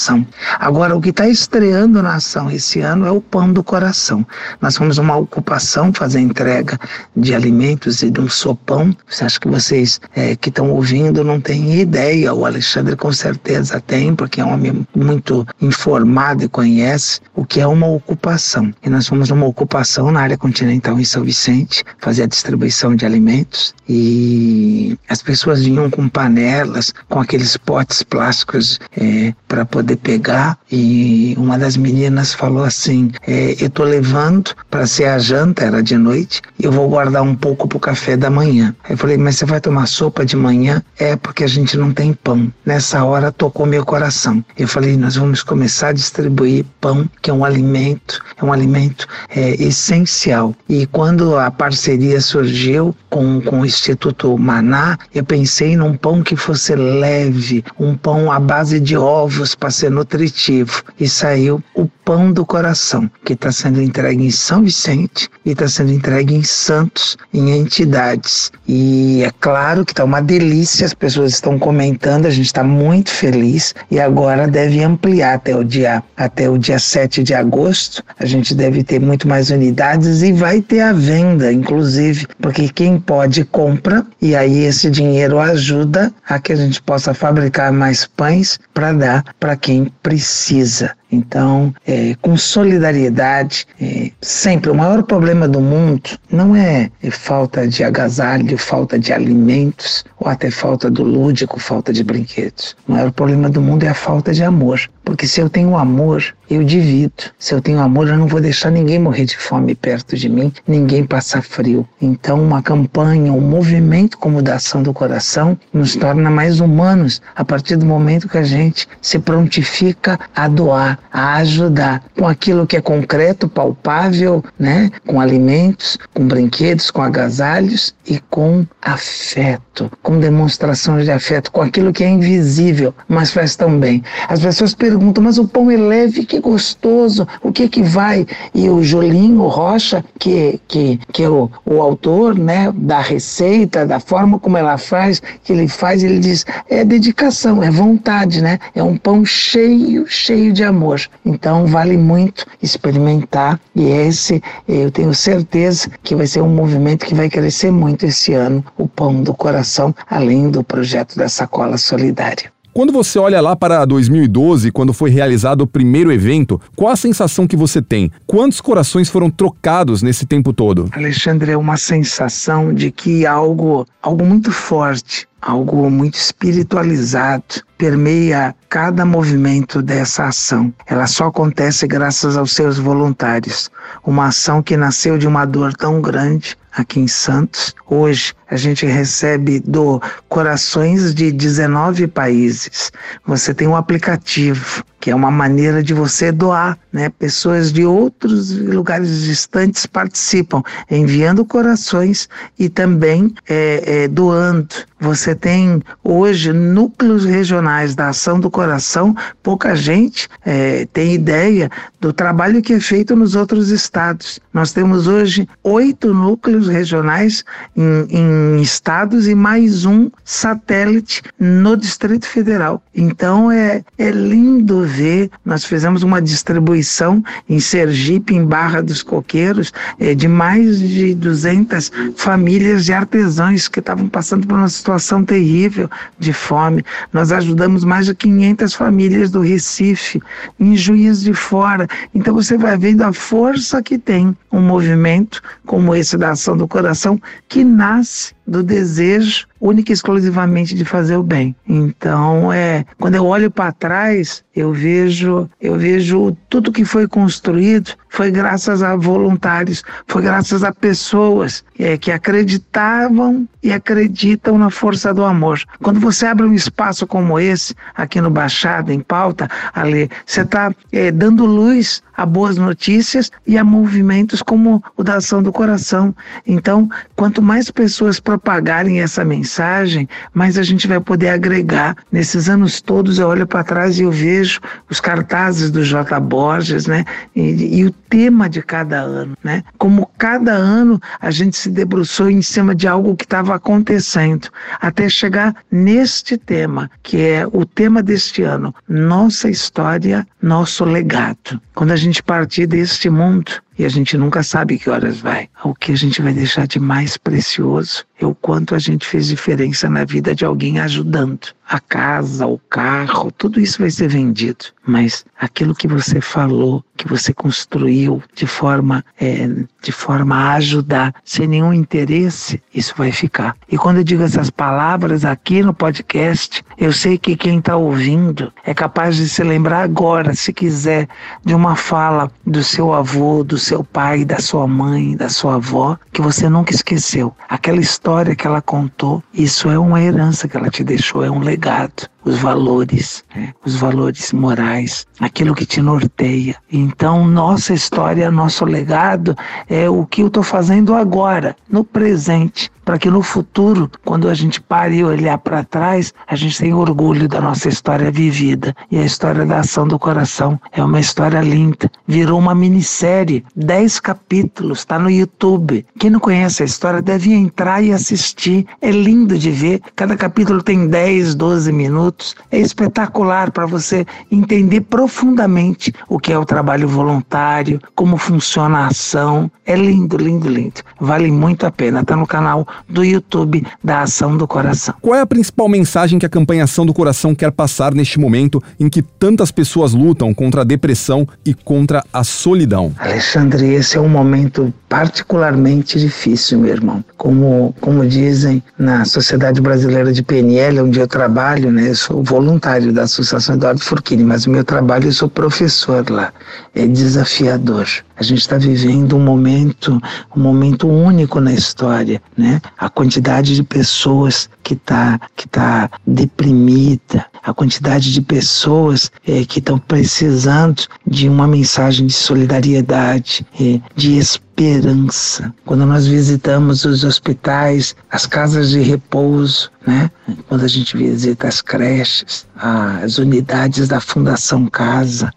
Agora, 0.60 0.96
o 0.96 1.02
que 1.02 1.10
está 1.10 1.28
estreando 1.28 2.02
na 2.02 2.16
ação 2.16 2.50
esse 2.50 2.80
ano 2.80 3.06
é 3.06 3.12
o 3.12 3.20
Pão 3.20 3.52
do 3.52 3.64
Coração. 3.64 4.26
Nós 4.62 4.78
fomos 4.78 4.98
uma 4.98 5.18
ocupação 5.18 5.92
fazer 5.94 6.20
entrega 6.20 6.80
de 7.16 7.36
alimentos 7.36 8.02
e 8.02 8.10
de 8.10 8.22
um 8.22 8.30
sopão. 8.30 8.96
Você 9.08 9.26
acha 9.26 9.40
que 9.40 9.48
vocês 9.48 10.00
é, 10.16 10.36
que 10.36 10.50
estão 10.50 10.72
ouvindo 10.72 11.24
não 11.24 11.42
têm 11.42 11.80
ideia? 11.80 12.34
O 12.34 12.46
Alexandre 12.46 12.96
com 12.96 13.12
certeza 13.12 13.82
tem, 13.82 14.16
porque 14.16 14.40
é 14.40 14.46
um 14.46 14.54
homem 14.54 14.88
muito 14.96 15.46
informado 15.62 16.44
e 16.44 16.50
conhece 16.50 17.20
o 17.36 17.46
que 17.46 17.60
é 17.60 17.68
uma 17.68 17.88
ocupação. 17.88 18.74
E 18.84 18.90
nós 18.90 19.08
fomos 19.08 19.30
numa 19.30 19.46
ocupação 19.46 20.12
na 20.12 20.22
área 20.22 20.38
continental 20.38 21.00
em 21.00 21.04
São 21.04 21.24
Vicente, 21.24 21.84
fazer 22.00 22.24
a 22.24 22.28
distribuição 22.28 22.96
de 22.96 23.06
alimentos 23.06 23.74
e 23.88 24.98
as 25.10 25.22
pessoas 25.22 25.64
vinham 25.64 25.90
com 25.90 26.08
panelas, 26.08 26.94
com 27.08 27.20
aqueles 27.20 27.58
potes 27.58 28.04
plásticos 28.04 28.80
é, 28.96 29.34
para 29.48 29.66
poder 29.66 29.79
pegar 29.96 30.58
e 30.72 31.36
uma 31.38 31.58
das 31.58 31.78
meninas 31.78 32.34
falou 32.34 32.64
assim, 32.64 33.12
é, 33.28 33.56
eu 33.60 33.70
tô 33.70 33.84
levando 33.84 34.52
para 34.70 34.86
ser 34.86 35.06
a 35.06 35.20
janta, 35.20 35.66
era 35.66 35.82
de 35.82 35.98
noite, 35.98 36.42
eu 36.60 36.72
vou 36.72 36.88
guardar 36.90 37.24
um 37.24 37.36
pouco 37.36 37.68
pro 37.68 37.80
café 37.80 38.16
da 38.16 38.30
manhã. 38.30 38.76
Eu 38.90 38.98
falei, 38.98 39.18
mas 39.18 39.38
você 39.38 39.46
vai 39.46 39.60
tomar 39.60 39.88
sopa 39.88 40.26
de 40.26 40.36
manhã? 40.36 40.84
É 40.98 41.16
porque 41.16 41.44
a 41.44 41.48
gente 41.48 41.78
não 41.78 41.92
tem 41.92 42.14
pão. 42.14 42.52
Nessa 42.66 43.04
hora 43.04 43.32
tocou 43.32 43.66
meu 43.66 43.86
coração. 43.86 44.44
Eu 44.58 44.68
falei, 44.68 44.98
nós 44.98 45.16
vamos 45.16 45.44
começar 45.44 45.90
a 45.90 45.94
distribuir 45.94 46.66
pão, 46.80 47.10
que 47.22 47.30
é 47.30 47.34
um 47.34 47.46
alimento, 47.46 48.22
é 48.38 48.44
um 48.44 48.54
alimento 48.54 49.08
é, 49.30 49.52
essencial. 49.62 50.56
E 50.68 50.86
quando 50.88 51.38
a 51.38 51.50
parceria 51.50 52.22
surgiu 52.22 52.96
com, 53.10 53.42
com 53.42 53.62
o 53.62 53.66
Instituto 53.66 54.38
Maná, 54.38 54.98
eu 55.14 55.24
pensei 55.24 55.76
num 55.76 55.96
pão 55.96 56.22
que 56.22 56.36
fosse 56.36 56.76
leve, 56.76 57.64
um 57.80 57.96
pão 57.96 58.32
à 58.32 58.40
base 58.40 58.80
de 58.80 58.96
ovos 58.98 59.56
para 59.56 59.69
ser 59.72 59.90
nutritivo. 59.90 60.84
E 61.00 61.08
saiu 61.08 61.64
o 61.76 61.88
pão 62.10 62.32
do 62.32 62.46
coração, 62.46 63.10
que 63.24 63.34
está 63.34 63.52
sendo 63.52 63.82
entregue 63.82 64.26
em 64.26 64.32
São 64.32 64.64
Vicente 64.64 65.30
e 65.46 65.52
está 65.52 65.68
sendo 65.68 65.92
entregue 65.92 66.34
em 66.34 66.44
Santos, 66.44 67.18
em 67.34 67.52
entidades. 67.52 68.52
E 68.68 69.24
é 69.24 69.32
claro 69.40 69.86
que 69.86 69.92
está 69.92 70.04
uma 70.04 70.22
delícia, 70.22 70.86
as 70.86 70.94
pessoas 70.94 71.34
estão 71.34 71.60
comentando, 71.60 72.26
a 72.26 72.32
gente 72.32 72.48
está 72.48 72.64
muito 72.64 73.12
feliz 73.12 73.76
e 73.92 74.00
agora 74.00 74.48
deve 74.48 74.84
ampliar 74.84 75.36
até 75.36 75.56
o 75.56 75.64
dia 75.64 76.04
até 76.18 76.50
o 76.50 76.58
dia 76.58 76.80
7 76.80 77.24
de 77.24 77.34
agosto. 77.34 78.04
A 78.20 78.26
gente 78.26 78.56
deve 78.56 78.84
ter 78.84 79.00
muito 79.00 79.28
mais 79.28 79.50
unidades 79.50 80.22
e 80.24 80.34
vai 80.34 80.62
ter 80.62 80.82
a 80.82 80.94
venda, 80.94 81.54
inclusive, 81.54 82.28
porque 82.42 82.70
quem 82.70 83.00
pode 83.00 83.44
compra 83.46 84.06
e 84.22 84.36
aí 84.36 84.64
esse 84.66 84.90
dinheiro 84.90 85.40
ajuda 85.40 86.12
a 86.28 86.40
que 86.40 86.54
a 86.54 86.56
gente 86.56 86.82
possa 86.82 87.14
fabricar 87.14 87.72
mais 87.72 88.06
pães 88.06 88.60
para 88.74 88.92
dar 88.94 89.24
para 89.40 89.56
quem 89.62 89.86
precisa. 89.86 90.96
Então, 91.12 91.74
é, 91.86 92.16
com 92.22 92.38
solidariedade, 92.38 93.66
é, 93.82 94.12
sempre 94.22 94.70
o 94.70 94.76
maior 94.76 95.04
problema 95.04 95.48
do 95.48 95.60
mundo 95.60 96.12
não 96.32 96.56
é, 96.56 96.92
é 97.02 97.10
falta 97.10 97.68
de 97.68 97.84
agasalho, 97.84 98.58
falta 98.58 99.00
de 99.00 99.12
alimentos, 99.12 100.06
ou 100.20 100.28
até 100.28 100.52
falta 100.52 100.90
do 100.90 101.04
lúdico, 101.04 101.60
falta 101.60 101.92
de 101.92 102.04
brinquedos. 102.04 102.76
O 102.88 102.92
maior 102.92 103.12
problema 103.12 103.50
do 103.50 103.62
mundo 103.62 103.84
é 103.84 103.90
a 103.90 103.94
falta 103.94 104.34
de 104.34 104.44
amor. 104.44 104.80
Porque 105.10 105.26
se 105.26 105.42
eu 105.42 105.50
tenho 105.50 105.76
amor, 105.76 106.24
eu 106.48 106.64
divido. 106.64 107.24
Se 107.40 107.52
eu 107.52 107.60
tenho 107.60 107.80
amor, 107.80 108.08
eu 108.08 108.16
não 108.16 108.28
vou 108.28 108.40
deixar 108.40 108.70
ninguém 108.70 109.00
morrer 109.00 109.26
de 109.26 109.36
fome 109.36 109.74
perto 109.74 110.16
de 110.16 110.30
mim, 110.30 110.54
ninguém 110.68 111.04
passar 111.04 111.42
frio. 111.42 111.88
Então, 112.00 112.40
uma 112.40 112.62
campanha, 112.62 113.34
um 113.34 113.42
movimento 113.42 114.20
como 114.20 114.40
da 114.40 114.56
ação 114.56 114.84
do 114.84 114.94
coração 114.94 115.58
nos 115.74 115.96
torna 115.96 116.30
mais 116.30 116.60
humanos 116.60 117.24
a 117.36 117.44
partir 117.44 117.76
do 117.76 117.88
momento 117.88 118.30
que 118.30 118.38
a 118.38 118.44
gente 118.44 118.88
se 119.02 119.18
prontifica 119.18 120.20
a 120.36 120.48
doar, 120.48 120.99
a 121.12 121.36
ajudar 121.38 122.04
com 122.18 122.28
aquilo 122.28 122.68
que 122.68 122.78
é 122.78 122.82
concreto, 122.82 123.48
palpável, 123.48 124.44
né? 124.58 124.90
Com 125.06 125.20
alimentos, 125.20 125.98
com 126.14 126.28
brinquedos, 126.28 126.92
com 126.92 127.02
agasalhos 127.02 127.94
e 128.06 128.20
com 128.30 128.66
afeto, 128.82 129.69
com 130.02 130.20
demonstração 130.20 131.00
de 131.00 131.12
afeto, 131.12 131.52
com 131.52 131.62
aquilo 131.62 131.94
que 131.94 132.04
é 132.04 132.10
invisível, 132.10 132.94
mas 133.08 133.32
faz 133.32 133.56
tão 133.56 133.80
bem. 133.80 134.04
As 134.28 134.40
pessoas 134.40 134.74
perguntam, 134.74 135.24
mas 135.24 135.38
o 135.38 135.48
pão 135.48 135.70
é 135.70 135.78
leve, 135.78 136.26
que 136.26 136.40
gostoso, 136.40 137.28
o 137.44 137.52
que 137.52 137.70
que 137.70 137.84
vai? 137.84 138.26
E 138.54 138.68
o 138.70 138.82
Jolinho 138.82 139.46
Rocha, 139.48 140.04
que, 140.18 140.60
que, 140.68 141.00
que 141.12 141.24
é 141.24 141.30
o, 141.30 141.50
o 141.66 141.82
autor, 141.82 142.38
né, 142.38 142.72
da 142.76 143.00
receita, 143.00 143.86
da 143.86 144.00
forma 144.00 144.40
como 144.40 144.58
ela 144.58 144.78
faz, 144.78 145.22
que 145.44 145.54
ele 145.54 145.68
faz, 145.68 146.04
ele 146.04 146.20
diz, 146.20 146.46
é 146.70 146.84
dedicação, 146.84 147.62
é 147.62 147.70
vontade, 147.70 148.42
né? 148.42 148.60
É 148.74 148.82
um 148.82 148.98
pão 148.98 149.24
cheio, 149.24 150.06
cheio 150.08 150.52
de 150.52 150.64
amor. 150.64 151.00
Então 151.26 151.66
vale 151.66 151.98
muito 151.98 152.46
experimentar 152.62 153.60
e 153.76 153.84
esse 153.90 154.42
eu 154.68 154.92
tenho 154.92 155.14
certeza 155.14 155.90
que 156.04 156.16
vai 156.16 156.28
ser 156.28 156.42
um 156.42 156.50
movimento 156.50 157.06
que 157.06 157.14
vai 157.14 157.30
crescer 157.30 157.72
muito 157.72 158.06
esse 158.06 158.34
ano, 158.34 158.64
o 158.78 158.88
pão 158.88 159.22
do 159.22 159.34
coração, 159.34 159.69
além 160.10 160.50
do 160.50 160.64
projeto 160.64 161.16
da 161.16 161.30
sacola 161.30 161.78
solidária. 161.78 162.52
Quando 162.72 162.94
você 162.94 163.18
olha 163.18 163.42
lá 163.42 163.56
para 163.56 163.84
2012, 163.84 164.72
quando 164.72 164.94
foi 164.94 165.10
realizado 165.10 165.62
o 165.62 165.68
primeiro 165.68 166.12
evento, 166.12 166.62
qual 166.76 166.92
a 166.92 166.96
sensação 166.96 167.48
que 167.48 167.56
você 167.56 167.82
tem? 167.82 168.12
Quantos 168.28 168.62
corações 168.62 169.10
foram 169.10 169.30
trocados 169.30 170.02
nesse 170.02 170.26
tempo 170.26 170.54
todo? 170.54 170.88
Alexandre, 170.92 171.52
é 171.52 171.58
uma 171.58 171.78
sensação 171.78 172.74
de 172.74 172.92
que 172.92 173.26
algo, 173.26 173.86
algo 174.02 174.24
muito 174.24 174.52
forte, 174.52 175.28
algo 175.42 175.90
muito 175.90 176.16
espiritualizado, 176.16 177.64
permeia 177.78 178.56
cada 178.68 179.06
movimento 179.06 179.82
dessa 179.82 180.26
ação. 180.26 180.74
Ela 180.86 181.08
só 181.08 181.28
acontece 181.28 181.88
graças 181.88 182.38
aos 182.38 182.52
seus 182.52 182.78
voluntários. 182.78 183.70
Uma 184.04 184.28
ação 184.28 184.62
que 184.62 184.76
nasceu 184.76 185.18
de 185.18 185.28
uma 185.28 185.46
dor 185.46 185.74
tão 185.74 186.02
grande 186.02 186.58
aqui 186.72 187.00
em 187.00 187.08
Santos. 187.08 187.74
Hoje 187.88 188.34
a 188.50 188.58
gente 188.58 188.86
recebe 188.86 189.60
do 189.60 190.02
corações 190.28 191.14
de 191.14 191.32
19 191.32 192.08
países. 192.08 192.92
Você 193.26 193.54
tem 193.54 193.68
um 193.68 193.76
aplicativo 193.76 194.84
que 195.00 195.12
é 195.12 195.16
uma 195.16 195.32
maneira 195.32 195.82
de 195.82 195.94
você 195.94 196.32
doar, 196.32 196.78
né? 196.92 197.10
Pessoas 197.10 197.72
de 197.72 197.86
outros 197.86 198.52
lugares 198.52 199.24
distantes 199.24 199.86
participam, 199.86 200.62
enviando 200.90 201.46
corações 201.46 202.28
e 202.58 202.68
também 202.68 203.34
é, 203.48 204.04
é, 204.04 204.08
doando. 204.08 204.68
Você 205.00 205.34
tem 205.34 205.82
hoje 206.04 206.52
núcleos 206.52 207.24
regionais 207.24 207.96
da 207.96 208.10
ação 208.10 208.38
do 208.38 208.52
coração. 208.52 209.16
Pouca 209.42 209.74
gente 209.74 210.28
é, 210.46 210.86
tem 210.92 211.14
ideia 211.14 211.70
do 212.02 212.12
trabalho 212.12 212.62
que 212.62 212.74
é 212.74 212.80
feito 212.82 213.16
nos 213.16 213.34
outros 213.34 213.70
estados. 213.70 214.42
Nós 214.54 214.74
temos 214.74 215.08
hoje 215.08 215.48
oito 215.64 216.14
núcleos 216.14 216.68
regionais 216.68 217.46
em, 217.78 218.08
em 218.10 218.62
estados 218.62 219.28
e 219.28 219.36
mais 219.36 219.86
um 219.86 220.10
satélite 220.26 221.22
no 221.40 221.78
Distrito 221.78 222.28
Federal. 222.28 222.84
Então 222.94 223.50
é, 223.50 223.82
é 223.98 224.12
lindo 224.12 224.86
ver. 224.90 225.30
Nós 225.46 225.64
fizemos 225.64 226.04
uma 226.04 226.22
distribuição 226.22 227.24
em 227.48 227.60
Sergipe, 227.60 228.36
em 228.36 228.44
Barra 228.44 228.82
dos 228.82 229.04
Coqueiros, 229.04 229.72
é, 230.00 230.16
de 230.16 230.28
mais 230.28 230.80
de 230.80 231.14
200 231.16 231.92
famílias 232.16 232.86
de 232.86 232.94
artesãos 232.94 233.68
que 233.68 233.80
estavam 233.80 234.10
passando 234.10 234.48
por 234.48 234.58
uma 234.58 234.70
situação 234.70 235.24
terrível 235.24 235.90
de 236.18 236.34
fome. 236.34 236.84
Nós 237.14 237.32
ajudamos 237.32 237.84
mais 237.84 238.08
de 238.08 238.16
500 238.16 238.74
famílias 238.74 239.32
do 239.32 239.42
Recife, 239.42 240.22
em 240.60 240.76
Juiz 240.76 241.22
de 241.22 241.34
Fora. 241.34 241.88
Então 242.14 242.34
você 242.34 242.58
vai 242.58 242.78
vendo 242.78 243.04
a 243.04 243.14
força 243.14 243.82
que 243.82 243.98
tem 243.98 244.36
um 244.52 244.62
movimento 244.62 245.42
como 245.66 245.96
esse 245.96 246.18
da 246.18 246.32
ação 246.32 246.58
do 246.58 246.68
coração 246.68 247.22
que 247.48 247.64
nasce 247.64 248.34
do 248.50 248.64
desejo 248.64 249.48
única 249.60 249.92
e 249.92 249.94
exclusivamente 249.94 250.74
de 250.74 250.86
fazer 250.86 251.18
o 251.18 251.24
bem. 251.24 251.56
Então, 251.68 252.52
é, 252.52 252.86
quando 252.98 253.16
eu 253.16 253.26
olho 253.26 253.52
para 253.52 253.72
trás, 253.72 254.44
eu 254.56 254.72
vejo, 254.72 255.50
eu 255.62 255.78
vejo 255.78 256.36
tudo 256.50 256.72
que 256.72 256.86
foi 256.86 257.08
construído 257.08 257.94
foi 258.10 258.32
graças 258.32 258.82
a 258.82 258.96
voluntários, 258.96 259.84
foi 260.08 260.24
graças 260.24 260.64
a 260.64 260.74
pessoas 260.74 261.64
é, 261.78 261.98
que 261.98 262.12
acreditavam 262.12 263.48
e 263.62 263.72
acreditam 263.72 264.58
na 264.58 264.70
força 264.70 265.14
do 265.14 265.24
amor. 265.24 265.62
Quando 265.82 266.00
você 266.00 266.26
abre 266.26 266.46
um 266.46 266.54
espaço 266.54 267.06
como 267.06 267.40
esse, 267.40 267.76
aqui 267.96 268.20
no 268.20 268.30
Baixada, 268.30 268.94
em 268.94 269.00
pauta, 269.00 269.48
ali, 269.74 270.10
você 270.26 270.42
está 270.42 270.74
é, 270.92 271.12
dando 271.12 271.46
luz 271.46 272.02
a 272.18 272.26
boas 272.26 272.58
notícias 272.58 273.32
e 273.46 273.58
a 273.58 273.64
movimentos 273.64 274.42
como 274.42 274.84
o 274.98 275.04
da 275.04 275.16
ação 275.16 275.42
do 275.42 275.52
coração. 275.52 276.14
Então, 276.46 276.90
quanto 277.16 277.42
mais 277.42 277.70
pessoas 277.70 278.20
propagarem 278.40 279.02
essa 279.02 279.26
mensagem, 279.26 280.08
mais 280.34 280.58
a 280.58 280.64
gente 280.64 280.88
vai 280.88 281.00
poder 281.00 281.30
agregar. 281.30 281.96
Nesses 282.12 282.50
anos 282.50 282.82
todos, 282.82 283.20
eu 283.20 283.28
olho 283.28 283.46
para 283.46 283.64
trás 283.64 284.00
e 284.00 284.04
eu 284.04 284.12
vejo 284.12 284.62
os 284.90 285.02
cartazes 285.02 285.70
do 285.70 285.84
J. 285.84 286.20
Borges, 286.20 286.88
né? 286.88 287.04
E, 287.36 287.80
e 287.80 287.86
o 287.86 287.92
tema 287.92 288.50
de 288.50 288.62
cada 288.62 289.02
ano, 289.02 289.38
né? 289.44 289.64
Como 289.78 290.10
cada 290.18 290.54
ano 290.54 291.00
a 291.20 291.30
gente 291.30 291.58
se 291.58 291.70
debruçou 291.70 292.30
em 292.30 292.42
cima 292.42 292.74
de 292.74 292.88
algo 292.88 293.16
que 293.16 293.26
estava 293.26 293.54
acontecendo, 293.54 294.48
até 294.80 295.10
chegar 295.10 295.56
neste 295.70 296.38
tema, 296.38 296.90
que 297.04 297.22
é 297.22 297.46
o 297.52 297.66
tema 297.66 298.02
deste 298.02 298.42
ano, 298.42 298.74
nossa 298.88 299.50
história, 299.50 300.26
nosso 300.42 300.86
legado. 300.86 301.62
Quando 301.76 301.92
a 301.92 301.98
gente 301.98 302.24
partir 302.24 302.66
deste 302.66 303.10
mundo, 303.10 303.52
e 303.80 303.86
a 303.86 303.90
gente 303.90 304.18
nunca 304.18 304.44
sabe 304.44 304.78
que 304.78 304.90
horas 304.90 305.22
vai. 305.22 305.48
O 305.64 305.74
que 305.74 305.94
a 305.94 305.96
gente 305.96 306.22
vai 306.22 306.34
deixar 306.34 306.68
de 306.68 306.82
mais 306.82 307.16
precioso 307.16 308.04
é 308.20 308.26
o 308.26 308.36
quanto 308.36 308.76
a 308.76 308.80
gente 308.80 309.08
fez 309.08 309.28
diferença 309.28 309.90
na 309.90 310.04
vida 310.04 310.36
de 310.36 310.44
alguém 310.44 310.80
ajudando. 310.80 311.48
A 311.72 311.80
casa, 311.80 312.48
o 312.48 312.58
carro, 312.68 313.32
tudo 313.32 313.60
isso 313.60 313.78
vai 313.78 313.92
ser 313.92 314.08
vendido. 314.08 314.66
Mas 314.84 315.24
aquilo 315.40 315.76
que 315.76 315.88
você 315.88 316.20
falou, 316.20 316.84
que 316.98 317.08
você 317.08 317.32
construiu 317.32 318.24
de 318.34 318.48
forma, 318.48 319.06
é, 319.22 319.48
de 319.80 319.92
forma 319.92 320.36
a 320.36 320.54
ajudar, 320.54 321.14
sem 321.24 321.46
nenhum 321.46 321.72
interesse, 321.72 322.60
isso 322.74 322.96
vai 322.98 323.12
ficar. 323.12 323.56
E 323.70 323.78
quando 323.78 323.98
eu 323.98 324.04
digo 324.04 324.24
essas 324.24 324.50
palavras 324.50 325.24
aqui 325.24 325.62
no 325.62 325.72
podcast, 325.72 326.66
eu 326.76 326.92
sei 326.92 327.20
que 327.20 327.36
quem 327.36 327.60
está 327.60 327.76
ouvindo 327.76 328.52
é 328.66 328.74
capaz 328.74 329.16
de 329.16 329.30
se 329.30 329.44
lembrar 329.44 329.84
agora, 329.84 330.34
se 330.34 330.52
quiser, 330.52 331.08
de 331.46 331.54
uma 331.54 331.76
fala 331.76 332.32
do 332.44 332.64
seu 332.64 332.92
avô, 332.92 333.44
do 333.44 333.60
seu 333.60 333.84
pai, 333.84 334.26
da 334.26 334.40
sua 334.40 334.66
mãe, 334.66 335.16
da 335.16 335.30
sua 335.30 335.56
avó, 335.56 336.00
que 336.12 336.22
você 336.22 336.50
nunca 336.50 336.74
esqueceu. 336.74 337.32
Aquela 337.48 337.80
história 337.80 338.36
que 338.36 338.48
ela 338.48 338.60
contou, 338.62 339.24
isso 339.32 339.70
é 339.70 339.78
uma 339.78 340.02
herança 340.02 340.48
que 340.48 340.58
ela 340.58 340.72
te 340.72 340.84
deixou, 340.84 341.24
é 341.24 341.30
um 341.30 341.40
legado 341.40 341.59
God. 341.60 341.94
Os 342.30 342.38
valores, 342.38 343.24
né? 343.36 343.54
os 343.66 343.76
valores 343.76 344.32
morais, 344.32 345.08
aquilo 345.20 345.56
que 345.56 345.66
te 345.66 345.82
norteia. 345.82 346.56
Então, 346.72 347.26
nossa 347.28 347.74
história, 347.74 348.30
nosso 348.30 348.66
legado 348.66 349.36
é 349.68 349.90
o 349.90 350.06
que 350.06 350.22
eu 350.22 350.28
estou 350.28 350.44
fazendo 350.44 350.94
agora, 350.94 351.56
no 351.68 351.84
presente, 351.84 352.72
para 352.90 352.98
que 352.98 353.10
no 353.12 353.22
futuro, 353.22 353.88
quando 354.04 354.28
a 354.28 354.34
gente 354.34 354.60
pare 354.60 354.96
e 354.96 355.04
olhar 355.04 355.38
para 355.38 355.64
trás, 355.64 356.12
a 356.28 356.36
gente 356.36 356.58
tenha 356.58 356.76
orgulho 356.76 357.28
da 357.28 357.40
nossa 357.40 357.70
história 357.70 358.10
vivida. 358.10 358.76
E 358.90 358.98
a 358.98 359.06
história 359.06 359.46
da 359.46 359.60
ação 359.60 359.88
do 359.88 360.00
coração 360.00 360.60
é 360.72 360.84
uma 360.84 361.00
história 361.00 361.40
linda. 361.40 361.92
Virou 362.08 362.40
uma 362.40 362.56
minissérie, 362.56 363.46
dez 363.56 364.00
capítulos, 364.00 364.80
está 364.80 364.98
no 364.98 365.08
YouTube. 365.08 365.86
Quem 366.00 366.10
não 366.10 366.20
conhece 366.20 366.64
a 366.64 366.66
história 366.66 367.00
deve 367.00 367.32
entrar 367.32 367.84
e 367.84 367.94
assistir. 367.94 368.66
É 368.82 368.90
lindo 368.90 369.38
de 369.38 369.52
ver. 369.52 369.82
Cada 369.96 370.18
capítulo 370.18 370.64
tem 370.64 370.88
10, 370.88 371.36
12 371.36 371.72
minutos. 371.72 372.19
É 372.52 372.60
espetacular 372.60 373.52
para 373.52 373.66
você 373.66 374.06
entender 374.32 374.82
profundamente 374.82 375.94
o 376.08 376.20
que 376.20 376.32
é 376.32 376.38
o 376.38 376.46
trabalho 376.46 376.88
voluntário, 376.88 377.82
como 377.96 378.18
funciona 378.18 378.80
a 378.80 378.88
ação. 378.88 379.50
É 379.66 379.76
lindo, 379.76 380.18
lindo, 380.18 380.48
lindo. 380.48 380.82
Vale 381.00 381.32
muito 381.32 381.66
a 381.66 381.72
pena. 381.72 382.02
Está 382.02 382.16
no 382.16 382.28
canal 382.28 382.68
do 382.88 383.04
YouTube 383.04 383.66
da 383.84 384.02
Ação 384.02 384.38
do 384.38 384.48
Coração. 384.48 384.96
Qual 385.02 385.16
é 385.16 385.22
a 385.22 385.26
principal 385.26 385.70
mensagem 385.70 386.20
que 386.20 386.26
a 386.26 386.30
campanha 386.30 386.64
Ação 386.64 386.86
do 386.86 386.94
Coração 386.94 387.36
quer 387.36 387.52
passar 387.52 387.94
neste 387.94 388.20
momento 388.20 388.62
em 388.80 388.90
que 388.90 389.02
tantas 389.02 389.52
pessoas 389.52 389.94
lutam 389.94 390.34
contra 390.34 390.62
a 390.62 390.64
depressão 390.64 391.28
e 391.46 391.54
contra 391.54 392.04
a 392.12 392.24
solidão? 392.24 392.94
Alexandre, 392.98 393.74
esse 393.74 393.98
é 393.98 394.02
um 394.02 394.10
momento 394.10 394.74
particularmente 394.88 396.00
difícil, 396.00 396.60
meu 396.60 396.72
irmão. 396.72 397.04
Como, 397.16 397.76
como 397.80 398.06
dizem 398.06 398.64
na 398.78 399.06
Sociedade 399.06 399.62
Brasileira 399.62 400.12
de 400.12 400.24
PNL, 400.24 400.82
onde 400.82 401.00
eu 401.00 401.08
trabalho, 401.08 401.72
né, 401.72 401.90
eu 401.90 401.96
sou 402.00 402.24
voluntário 402.24 402.94
da 402.94 403.04
Associação 403.04 403.56
Eduardo 403.56 403.82
Furquini, 403.82 404.24
mas 404.24 404.46
o 404.46 404.50
meu 404.50 404.64
trabalho 404.64 405.08
eu 405.08 405.12
sou 405.12 405.30
professor 405.30 406.10
lá. 406.10 406.32
É 406.74 406.88
desafiador. 406.88 407.88
A 408.16 408.24
gente 408.24 408.40
está 408.40 408.58
vivendo 408.58 409.16
um 409.16 409.20
momento, 409.20 410.02
um 410.36 410.40
momento 410.40 410.88
único 410.88 411.40
na 411.40 411.54
história, 411.54 412.22
né? 412.38 412.62
A 412.78 412.90
quantidade 412.90 413.56
de 413.56 413.64
pessoas 413.64 414.50
que 414.64 414.74
está 414.74 415.20
que 415.36 415.48
tá 415.48 415.90
deprimida, 416.06 417.26
a 417.44 417.54
quantidade 417.54 418.14
de 418.14 418.22
pessoas 418.22 419.12
é, 419.28 419.44
que 419.46 419.60
estão 419.60 419.78
precisando 419.78 420.84
de 421.06 421.28
uma 421.28 421.48
mensagem 421.48 422.08
de 422.08 422.14
solidariedade, 422.14 423.46
é, 423.60 423.80
de 423.96 424.18
esperança. 424.60 425.54
Quando 425.66 425.86
nós 425.86 426.06
visitamos 426.06 426.84
os 426.84 427.06
hospitais, 427.06 427.96
as 428.12 428.26
casas 428.26 428.70
de 428.70 428.82
repouso, 428.82 429.72
né? 429.88 430.12
quando 430.50 430.66
a 430.66 430.68
gente 430.68 430.98
visita 430.98 431.48
as 431.48 431.62
creches, 431.62 432.46
as 432.56 433.18
unidades 433.18 433.88
da 433.88 434.02
Fundação 434.02 434.68
Casa, 434.68 435.32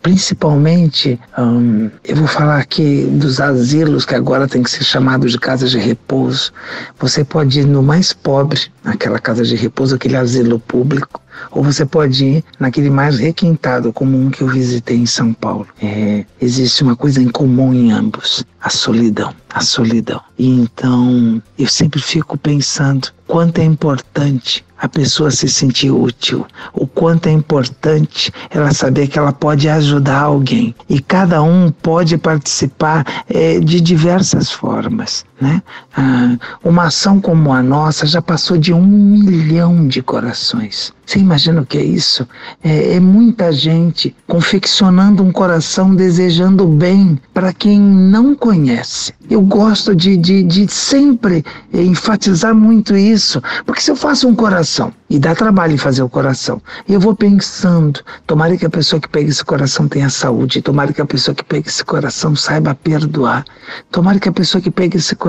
principalmente, 0.00 1.18
hum, 1.36 1.90
eu 2.04 2.14
vou 2.14 2.28
falar 2.28 2.58
aqui 2.58 3.04
dos 3.04 3.40
asilos 3.40 4.06
que 4.06 4.14
agora 4.14 4.46
tem 4.46 4.62
que 4.62 4.70
ser 4.70 4.84
chamados 4.84 5.32
de 5.32 5.38
casas 5.40 5.72
de 5.72 5.78
repouso. 5.78 6.52
Você 7.00 7.24
pode 7.24 7.60
ir 7.60 7.66
no 7.66 7.82
mais 7.82 8.12
pobre, 8.12 8.60
naquela 8.84 9.18
casa 9.18 9.42
de 9.42 9.56
repouso, 9.56 9.96
aquele 9.96 10.16
asilo 10.16 10.60
público, 10.60 11.20
ou 11.50 11.62
você 11.62 11.84
pode 11.84 12.24
ir 12.24 12.44
naquele 12.58 12.90
mais 12.90 13.18
requintado, 13.18 13.92
como 13.92 14.18
um 14.18 14.30
que 14.30 14.42
eu 14.42 14.48
visitei 14.48 14.96
em 14.96 15.06
São 15.06 15.32
Paulo. 15.32 15.66
É, 15.82 16.24
existe 16.40 16.82
uma 16.82 16.96
coisa 16.96 17.22
em 17.22 17.28
comum 17.28 17.72
em 17.72 17.90
ambos: 17.92 18.44
a 18.60 18.70
solidão. 18.70 19.34
A 19.50 19.60
solidão. 19.60 20.20
E 20.38 20.48
então 20.48 21.42
eu 21.58 21.66
sempre 21.66 22.00
fico 22.00 22.36
pensando 22.36 23.08
quanto 23.26 23.58
é 23.58 23.64
importante 23.64 24.64
a 24.80 24.88
pessoa 24.88 25.30
se 25.30 25.48
sentir 25.48 25.90
útil, 25.90 26.46
o 26.72 26.86
quanto 26.86 27.28
é 27.28 27.32
importante 27.32 28.32
ela 28.48 28.72
saber 28.72 29.08
que 29.08 29.18
ela 29.18 29.32
pode 29.32 29.68
ajudar 29.68 30.20
alguém. 30.20 30.74
E 30.88 31.00
cada 31.00 31.42
um 31.42 31.70
pode 31.70 32.16
participar 32.16 33.24
é, 33.28 33.58
de 33.58 33.80
diversas 33.80 34.50
formas. 34.52 35.24
Né? 35.40 35.62
Ah, 35.96 36.36
uma 36.64 36.84
ação 36.84 37.20
como 37.20 37.52
a 37.52 37.62
nossa 37.62 38.06
já 38.06 38.20
passou 38.20 38.58
de 38.58 38.72
um 38.72 38.84
milhão 38.84 39.86
de 39.86 40.02
corações. 40.02 40.92
Você 41.08 41.20
imagina 41.20 41.62
o 41.62 41.66
que 41.66 41.78
é 41.78 41.82
isso? 41.82 42.28
É, 42.62 42.96
é 42.96 43.00
muita 43.00 43.50
gente 43.50 44.14
confeccionando 44.26 45.22
um 45.22 45.32
coração 45.32 45.94
desejando 45.94 46.66
bem 46.66 47.18
para 47.32 47.50
quem 47.52 47.80
não 47.80 48.34
conhece. 48.34 49.14
Eu 49.30 49.40
gosto 49.40 49.94
de, 49.94 50.18
de, 50.18 50.42
de 50.42 50.70
sempre 50.70 51.42
enfatizar 51.72 52.54
muito 52.54 52.94
isso, 52.94 53.42
porque 53.64 53.80
se 53.80 53.90
eu 53.90 53.96
faço 53.96 54.28
um 54.28 54.34
coração, 54.34 54.92
e 55.10 55.18
dá 55.18 55.34
trabalho 55.34 55.78
fazer 55.78 56.02
o 56.02 56.08
coração, 56.08 56.60
eu 56.86 57.00
vou 57.00 57.16
pensando, 57.16 58.00
tomara 58.26 58.56
que 58.58 58.66
a 58.66 58.70
pessoa 58.70 59.00
que 59.00 59.08
pega 59.08 59.30
esse 59.30 59.44
coração 59.44 59.88
tenha 59.88 60.10
saúde, 60.10 60.60
tomara 60.60 60.92
que 60.92 61.00
a 61.00 61.06
pessoa 61.06 61.34
que 61.34 61.42
pega 61.42 61.68
esse 61.68 61.82
coração 61.84 62.36
saiba 62.36 62.74
perdoar, 62.74 63.44
tomara 63.90 64.18
que 64.18 64.28
a 64.28 64.32
pessoa 64.32 64.60
que 64.60 64.70
pega 64.70 64.98
esse 64.98 65.16
coração 65.16 65.27